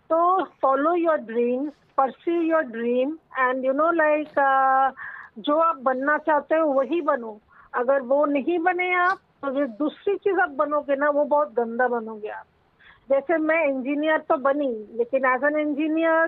So 0.10 0.17
follow 0.62 0.93
your 0.93 1.17
dreams, 1.29 1.71
pursue 1.95 2.41
your 2.41 2.63
dream, 2.63 3.17
and 3.43 3.63
you 3.63 3.73
know 3.73 3.89
like 3.99 4.38
uh, 4.38 4.91
जो 5.39 5.58
आप 5.60 5.77
बनना 5.84 6.17
चाहते 6.27 6.56
हो 6.56 6.67
वही 6.73 7.01
बनो। 7.01 7.39
अगर 7.73 8.01
वो 8.12 8.25
नहीं 8.25 8.60
बने 8.60 8.93
आप 8.95 9.19
तो 9.43 9.49
जो 9.51 9.65
दूसरी 9.77 10.15
चीज़ 10.17 10.39
आप 10.39 10.49
बनोगे 10.60 10.95
ना 10.95 11.10
वो 11.10 11.23
बहुत 11.25 11.53
गंदा 11.53 11.88
बनोगे 11.88 12.29
आप। 12.29 12.45
जैसे 13.10 13.38
मैं 13.38 13.63
इंजीनियर 13.67 14.17
तो 14.29 14.38
बनी 14.38 14.71
लेकिन 14.97 15.25
एज 15.25 15.43
एन 15.43 15.60
इंजीनियर 15.60 16.27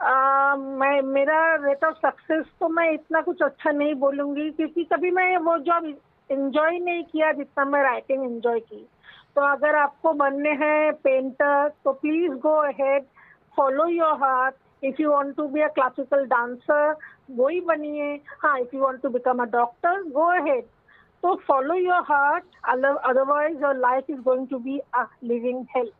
मैं, 0.00 1.00
मेरा 1.02 1.38
रेट 1.64 1.84
ऑफ़ 1.84 1.96
सक्सेस 1.96 2.44
तो 2.60 2.68
मैं 2.68 2.90
इतना 2.92 3.20
कुछ 3.20 3.42
अच्छा 3.42 3.70
नहीं 3.70 3.94
बोलूँगी, 3.94 4.50
क्योंकि 4.50 4.84
कभी 4.92 5.10
मैं 5.10 5.36
वो 5.38 5.56
जॉब 5.58 5.84
इंजॉय 6.30 6.78
नहीं 6.78 7.04
किया 7.04 7.32
जितना 7.32 7.64
मैं 7.64 7.82
राइटिंग 7.82 8.24
इंजॉय 8.24 8.60
की। 8.60 8.86
तो 9.36 9.42
अगर 9.42 9.76
आपको 9.76 10.12
बनने 10.12 10.50
हैं 10.64 10.92
पेंटर 11.04 11.68
तो 11.84 11.92
please 11.92 12.32
go 12.40 12.54
ahead 12.62 13.04
follow 13.56 13.86
your 13.88 14.14
heart 14.22 14.84
if 14.84 15.02
you 15.02 15.10
want 15.12 15.34
to 15.36 15.48
be 15.48 15.60
a 15.60 15.68
classical 15.74 16.24
dancer 16.26 16.96
वो 17.30 17.48
ही 17.48 17.60
बनिए। 17.60 18.14
हाँ 18.42 18.58
if 18.60 18.76
you 18.76 18.82
want 18.82 19.02
to 19.02 19.08
become 19.08 19.42
a 19.42 19.46
doctor 19.50 20.02
go 20.12 20.26
ahead 20.32 20.64
तो 21.22 21.34
follow 21.46 21.74
your 21.74 22.02
heart 22.08 22.44
otherwise 22.68 23.62
your 23.62 23.76
life 23.76 24.10
is 24.10 24.20
going 24.22 24.48
to 24.48 24.58
be 24.58 24.78
a 24.78 25.06
living 25.24 25.64
hell 25.76 25.94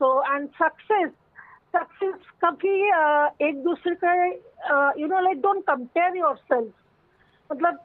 so 0.00 0.20
and 0.34 0.48
success 0.62 1.10
success 1.76 2.14
uh, 2.44 3.42
एक 3.42 3.62
दूसरे 3.62 3.94
का 4.04 4.14
you 5.00 5.06
know 5.08 5.20
like 5.20 5.40
don't 5.42 5.62
compare 5.62 6.16
yourself 6.36 6.72
मतलब 7.50 7.78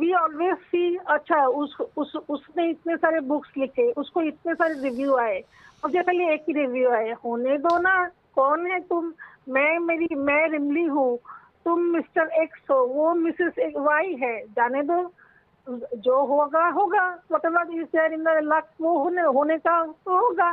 we 0.00 0.12
always 0.14 0.56
see 0.56 0.96
अच्छा 1.08 1.46
उस 1.46 1.76
उस 1.96 2.16
उसने 2.28 2.68
इतने 2.70 2.96
सारे 2.96 3.20
बुक्स 3.20 3.56
लिखे 3.58 3.90
उसको 3.92 4.22
इतने 4.22 4.54
सारे 4.54 4.74
रिव्यू 4.80 5.16
आए 5.16 5.38
मुझे 5.84 6.02
खाली 6.02 6.28
एक 6.32 6.44
ही 6.48 6.54
रिव्यू 6.54 6.90
आए 6.90 7.12
होने 7.24 7.56
दो 7.58 7.78
ना 7.78 7.94
कौन 8.34 8.66
है 8.66 8.80
तुम? 8.80 9.12
मैं 9.48 9.78
मेरी 9.78 10.14
मैं 10.14 10.48
रिमली 10.48 10.84
हूँ 10.84 11.16
तुम 11.64 11.80
मिस्टर 11.94 12.30
एक्स 12.42 12.70
हो 12.70 12.76
वो 12.86 13.14
मिसेस 13.14 13.72
वाई 13.76 14.14
है 14.22 14.36
जाने 14.56 14.82
दो। 14.82 15.00
जो 15.96 16.24
होगा 16.26 16.66
होगा 16.68 17.04
whatever 17.46 17.74
is 17.74 17.84
there 17.96 18.12
in 18.12 18.24
the 18.24 18.38
luck 18.44 18.68
वो 18.80 18.98
होने 18.98 19.22
होने 19.36 19.58
का 19.58 19.84
तो 20.04 20.18
होगा। 20.18 20.50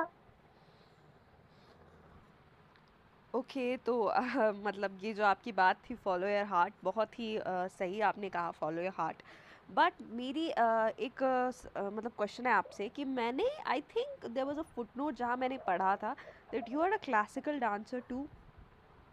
ओके 3.34 3.60
okay, 3.66 3.86
तो 3.86 3.94
uh, 4.12 4.66
मतलब 4.66 4.98
ये 5.04 5.14
जो 5.14 5.24
आपकी 5.24 5.52
बात 5.52 5.78
थी 5.90 5.96
फॉलो 5.96 6.28
योर 6.28 6.46
हार्ट 6.46 6.74
बहुत 6.84 7.20
ही 7.20 7.38
uh, 7.38 7.68
सही 7.70 8.00
आपने 8.02 8.30
कहा 8.30 8.50
फॉलो 8.52 8.82
योर 8.82 8.94
हार्ट 8.96 9.22
बट 9.70 10.02
मेरी 10.14 10.48
uh, 10.50 10.90
एक 11.00 11.22
uh, 11.24 11.94
मतलब 11.94 12.12
क्वेश्चन 12.12 12.46
है 12.46 12.54
आपसे 12.54 12.88
कि 12.90 13.06
मैंने 13.06 13.46
I 13.68 13.82
think 13.96 14.26
there 14.26 14.44
was 14.44 14.58
a 14.60 14.64
footnote 14.98 15.16
जहाँ 15.16 15.38
मैंने 15.38 15.58
पढ़ा 15.68 15.96
था 15.96 16.14
that 16.52 16.70
you 16.70 16.82
are 16.82 16.92
a 16.92 16.98
classical 17.04 17.60
dancer 17.60 18.02
too 18.10 18.26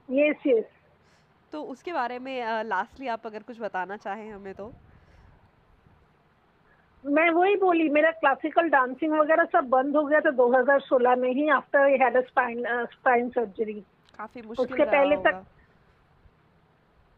yes 0.09 0.47
yes 0.47 0.65
तो 1.53 1.63
उसके 1.65 1.93
बारे 1.93 2.19
में 2.19 2.65
लास्टली 2.65 3.07
uh, 3.07 3.13
आप 3.13 3.27
अगर 3.27 3.43
कुछ 3.43 3.61
बताना 3.61 3.97
चाहें 3.97 4.31
हमें 4.33 4.55
तो। 4.55 4.73
मैं 7.05 7.29
वही 7.31 7.57
बोली 7.57 7.89
मेरा 7.89 8.11
क्लासिकल 8.11 8.69
डांसिंग 8.69 9.13
वगैरह 9.13 9.45
सब 9.53 9.69
बंद 9.69 9.97
हो 9.97 10.05
गया 10.05 10.21
था 10.21 10.31
2016 10.37 11.17
में 11.19 11.31
ही 11.33 11.49
after 11.51 11.81
I 11.81 11.97
had 12.01 12.17
a 12.17 12.21
spine 12.21 12.65
spine 12.93 13.29
surgery 13.29 13.83
काफ़ी 14.19 14.43
मुश्किल 14.43 14.65
उसके 14.65 14.85
पहले 14.85 15.17
तक 15.17 15.45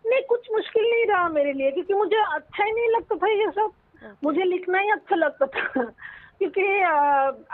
नहीं 0.05 0.23
कुछ 0.29 0.51
मुश्किल 0.53 0.91
नहीं 0.91 1.05
रहा 1.07 1.29
मेरे 1.29 1.53
लिए 1.53 1.71
क्योंकि 1.71 1.95
मुझे 1.95 2.17
अच्छा 2.17 2.65
ही 2.65 2.73
नहीं 2.73 2.89
लगता 2.89 3.17
था 3.17 3.29
ये 3.33 3.51
सब। 3.51 3.73
मुझे 4.25 4.45
लिखना 4.45 4.79
ही 4.79 4.91
अच्छा 4.91 5.17
लगता 5.17 5.47
था। 5.47 5.83
क्योंकि 6.41 6.63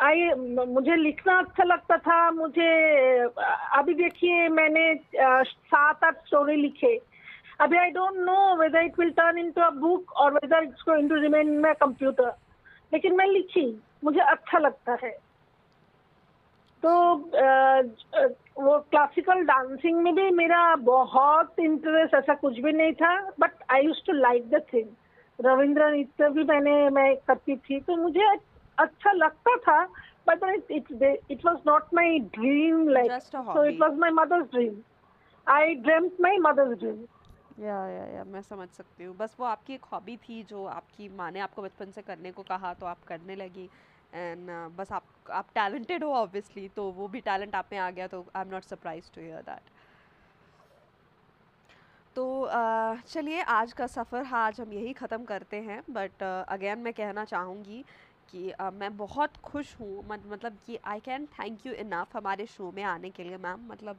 आई 0.06 0.30
मुझे 0.74 0.96
लिखना 0.96 1.38
अच्छा 1.38 1.64
लगता 1.64 1.96
था 1.98 2.30
मुझे 2.30 2.68
अभी 3.78 3.94
देखिए 3.94 4.48
मैंने 4.48 4.84
सात 5.14 6.04
आठ 6.04 6.24
स्टोरी 6.26 6.56
लिखे। 6.56 6.94
अभी 7.60 7.76
I 7.78 7.90
don't 7.90 8.16
know 8.16 8.54
whether 8.56 8.84
it 8.84 8.98
will 8.98 9.10
turn 9.10 9.38
into 9.38 9.60
a 9.60 9.70
book 9.82 10.12
और 10.12 10.34
whether 10.34 10.62
it's 10.62 10.82
going 10.88 11.08
to 11.10 11.16
remain 11.16 11.48
in 11.48 11.60
my 11.60 11.74
computer 11.74 12.32
लेकिन 12.92 13.16
मैं 13.16 13.26
लिखी 13.26 13.66
मुझे 14.04 14.20
अच्छा 14.20 14.58
लगता 14.58 14.98
है। 15.02 15.25
तो 16.86 16.92
वो 18.62 18.78
क्लासिकल 18.90 19.40
डांसिंग 19.46 19.96
में 20.02 20.14
भी 20.14 20.30
मेरा 20.30 20.60
बहुत 20.88 21.58
इंटरेस्ट 21.60 22.14
ऐसा 22.14 22.34
कुछ 22.34 22.58
भी 22.58 22.72
नहीं 22.72 22.92
था 23.00 23.14
but 23.40 23.62
I 23.70 23.84
use 23.84 24.02
to 24.06 24.12
like 24.12 24.48
the 24.50 24.60
thing 24.72 24.88
Rabindra 25.38 25.90
Nritya 25.90 26.28
भी 26.28 26.44
मैंने 26.44 26.74
मैं 26.90 27.14
करती 27.16 27.56
थी 27.56 27.80
तो 27.80 27.96
मुझे 27.96 28.26
अच्छा 28.78 29.12
लगता 29.12 29.56
था 29.56 29.82
but 30.28 30.44
it 30.70 30.92
it 31.30 31.44
was 31.46 31.56
not 31.66 31.94
my 31.94 32.18
dream 32.38 32.88
like 32.88 33.12
so 33.22 33.64
it 33.64 33.80
was 33.80 33.98
my 34.00 34.10
mother's 34.10 34.46
dream 34.54 34.74
I 35.46 35.74
dream 35.74 36.08
my 36.20 36.38
mother's 36.38 36.78
dream 36.78 37.04
yeah 37.58 37.76
yeah 37.88 38.06
yeah 38.06 38.24
मैं 38.24 38.40
समझ 38.42 38.68
सकती 38.68 39.04
हूँ। 39.04 39.16
बस 39.16 39.36
वो 39.40 39.46
आपकी 39.46 39.74
एक 39.74 39.84
हॉबी 39.92 40.16
थी 40.16 40.42
जो 40.42 40.64
आपकी 40.64 41.08
माँ 41.08 41.30
ने 41.30 41.40
आपको 41.40 41.62
बचपन 41.62 41.90
से 41.90 42.02
करने 42.02 42.32
को 42.32 42.42
कहा 42.42 42.72
तो 42.74 42.86
आप 42.86 43.04
करने 43.08 43.36
लगी। 43.36 43.68
एंड 44.16 44.50
बस 44.76 44.92
आप 44.92 45.04
आप 45.30 45.46
टैलेंटेड 45.54 46.04
हो 46.04 46.10
ऑब्वियसली 46.14 46.68
तो 46.76 46.90
वो 46.92 47.08
भी 47.08 47.20
टैलेंट 47.20 47.54
आप 47.54 47.68
में 47.72 47.78
आ 47.78 47.90
गया 47.90 48.06
तो 48.06 48.24
I 48.36 48.42
am 48.42 48.50
not 48.50 48.64
surprise 48.64 49.10
to 49.14 49.20
hear 49.20 49.42
that 49.42 49.70
तो 52.16 52.24
चलिए, 53.08 53.40
आज 53.42 53.72
का 53.72 53.86
सफ़र 53.86 54.22
हाँ 54.24 54.46
आज 54.46 54.60
हम 54.60 54.72
यही 54.72 54.92
ख़त्म 54.92 55.24
करते 55.24 55.56
हैं 55.62 55.82
बट 55.90 56.22
अगेन 56.22 56.78
मैं 56.78 56.92
कहना 56.92 57.24
चाहूँगी 57.24 57.84
कि 58.30 58.52
मैं 58.74 58.96
बहुत 58.96 59.36
खुश 59.44 59.74
हूँ, 59.80 60.04
मत- 60.08 60.26
मतलब 60.26 60.56
कि 60.66 60.78
I 60.84 61.00
can 61.00 61.26
thank 61.38 61.66
you 61.66 61.72
enough 61.74 62.16
हमारे 62.16 62.46
शो 62.46 62.70
में 62.76 62.82
आने 62.84 63.10
के 63.10 63.24
लिए 63.24 63.36
मैम 63.36 63.66
मतलब 63.68 63.98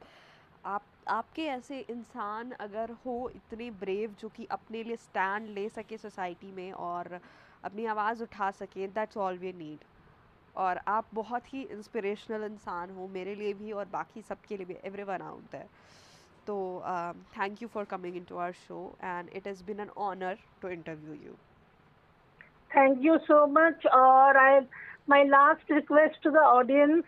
आप, 0.65 0.83
आपके 1.07 1.45
ऐसे 1.47 1.79
इंसान 1.79 2.51
अगर 2.59 2.91
हो, 3.05 3.29
इतने 3.35 3.69
ब्रेव 3.79 4.15
जो 4.19 4.29
कि 4.29 4.45
अपने 4.51 4.83
लिए 4.83 4.95
स्टैंड 4.97 5.47
ले 5.49 5.67
सके 5.69 5.97
सोसाइटी 5.97 6.51
में 6.51 6.71
और 6.71 7.19
अपनी 7.63 7.85
आवाज़ 7.85 8.23
उठा 8.23 8.49
सके 8.51 8.87
दैट्स 8.89 9.17
ऑल 9.17 9.37
वी 9.37 9.53
नीड 9.53 9.83
और 10.64 10.80
आप 10.88 11.06
बहुत 11.14 11.52
ही 11.54 11.62
इंस्पिरेशनल 11.72 12.44
इंसान 12.44 12.90
हो 12.96 13.06
मेरे 13.12 13.34
लिए 13.34 13.52
भी 13.60 13.72
और 13.72 13.86
बाकी 13.92 14.22
सबके 14.22 14.56
लिए 14.56 14.66
भी 14.66 14.76
एवरी 14.84 15.02
वन 15.12 15.22
आउट 15.28 15.50
देयर 15.52 15.68
तो 16.46 16.56
thank 17.38 17.62
you 17.62 17.68
for 17.74 17.84
coming 17.94 18.16
in 18.16 18.24
to 18.28 18.36
our 18.36 18.52
show 18.66 18.84
and 19.04 19.30
it 19.36 19.46
has 19.46 19.64
been 19.64 19.80
an 19.80 19.90
honour 20.10 20.38
to 20.62 20.68
interview 20.68 21.14
you 21.14 21.36
Thank 22.74 23.02
you 23.02 23.18
so 23.26 23.46
much. 23.46 23.84
Or 23.92 24.36
I, 24.42 24.62
my 25.06 25.24
last 25.24 25.68
request 25.68 26.22
to 26.22 26.30
the 26.30 26.38
audience. 26.38 27.04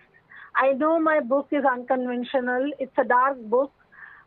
I 0.57 0.73
know 0.73 1.01
my 1.01 1.21
book 1.21 1.49
is 1.51 1.65
unconventional. 1.65 2.71
It's 2.79 2.99
a 2.99 3.05
dark 3.05 3.39
book, 3.55 3.73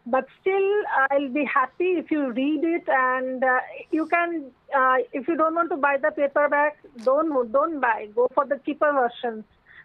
but 0.05 0.25
still, 0.41 0.71
I'll 1.11 1.29
be 1.29 1.45
happy 1.45 1.91
if 1.99 2.09
you 2.11 2.31
read 2.31 2.63
it. 2.63 2.89
And 2.89 3.43
uh, 3.43 3.59
you 3.91 4.07
can, 4.07 4.51
uh, 4.74 4.96
if 5.12 5.28
you 5.28 5.36
don't 5.36 5.54
want 5.54 5.70
to 5.70 5.76
buy 5.76 5.96
the 6.02 6.10
paperback, 6.10 6.78
don't 7.04 7.52
don't 7.52 7.80
buy. 7.80 8.08
Go 8.14 8.28
for 8.34 8.44
the 8.46 8.58
cheaper 8.66 8.92
versions. 8.92 9.44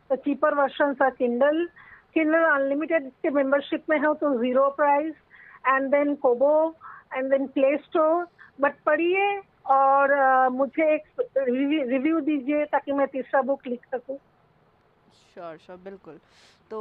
The 0.10 0.18
cheaper 0.18 0.52
versions 0.56 0.98
are 1.02 1.12
Kindle. 1.12 1.68
Kindle 2.14 2.46
Unlimited 2.56 3.12
के 3.26 3.30
membership 3.40 3.90
में 3.90 3.98
हो 4.06 4.14
तो 4.24 4.34
zero 4.44 4.70
price. 4.72 5.16
And 5.66 5.92
then 5.94 6.16
Kobo, 6.18 6.76
and 7.16 7.32
then 7.32 7.48
Play 7.60 7.78
Store. 7.90 8.26
But 8.62 8.76
पढ़िए 8.86 9.26
और 9.74 10.12
अ, 10.12 10.50
मुझे 10.50 10.94
एक 10.94 11.04
review 11.38 12.20
दीजिए 12.30 12.64
ताकि 12.72 12.92
मैं 13.00 13.06
तीसरा 13.08 13.42
बुक 13.50 13.68
लिख 13.68 13.82
सकूँ 13.96 14.18
श्योर 15.34 15.58
श्योर 15.66 15.78
बिल्कुल 15.84 16.18
तो 16.72 16.80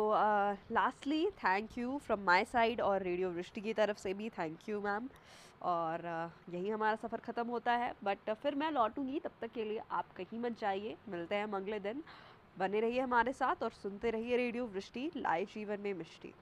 lastly 0.72 1.27
thank 1.44 1.79
you 1.79 1.99
from 1.99 2.20
my 2.20 2.44
side 2.44 2.81
और 2.81 3.03
रेडियो 3.03 3.31
वृष्टि 3.31 3.61
की 3.61 3.72
तरफ़ 3.72 3.99
से 3.99 4.14
भी 4.14 4.29
थैंक 4.29 4.68
यू 4.68 4.81
मैम 4.81 5.09
और 5.62 5.99
uh, 5.99 6.55
यही 6.55 6.68
हमारा 6.68 6.96
सफ़र 6.96 7.18
ख़त्म 7.18 7.46
होता 7.46 7.72
है 7.72 7.92
बट 8.05 8.18
uh, 8.31 8.35
फिर 8.35 8.55
मैं 8.55 8.70
लौटूँगी 8.70 9.20
तब 9.20 9.31
तक 9.40 9.53
के 9.53 9.64
लिए 9.64 9.81
आप 9.90 10.12
कहीं 10.16 10.40
मत 10.40 10.59
जाइए. 10.61 10.96
मिलते 11.09 11.35
हैं 11.35 11.44
हम 11.44 11.57
अगले 11.57 11.79
दिन. 11.79 12.03
बने 12.59 12.81
रहिए 12.81 13.01
हमारे 13.01 13.33
साथ 13.33 13.62
और 13.62 13.70
सुनते 13.70 14.11
रहिए 14.11 14.37
रेडियो 14.37 14.66
वृष्टि 14.66 15.11
लाइव 15.16 15.46
जीवन 15.55 15.81
में 15.81 15.94
मिष्टी. 15.94 16.33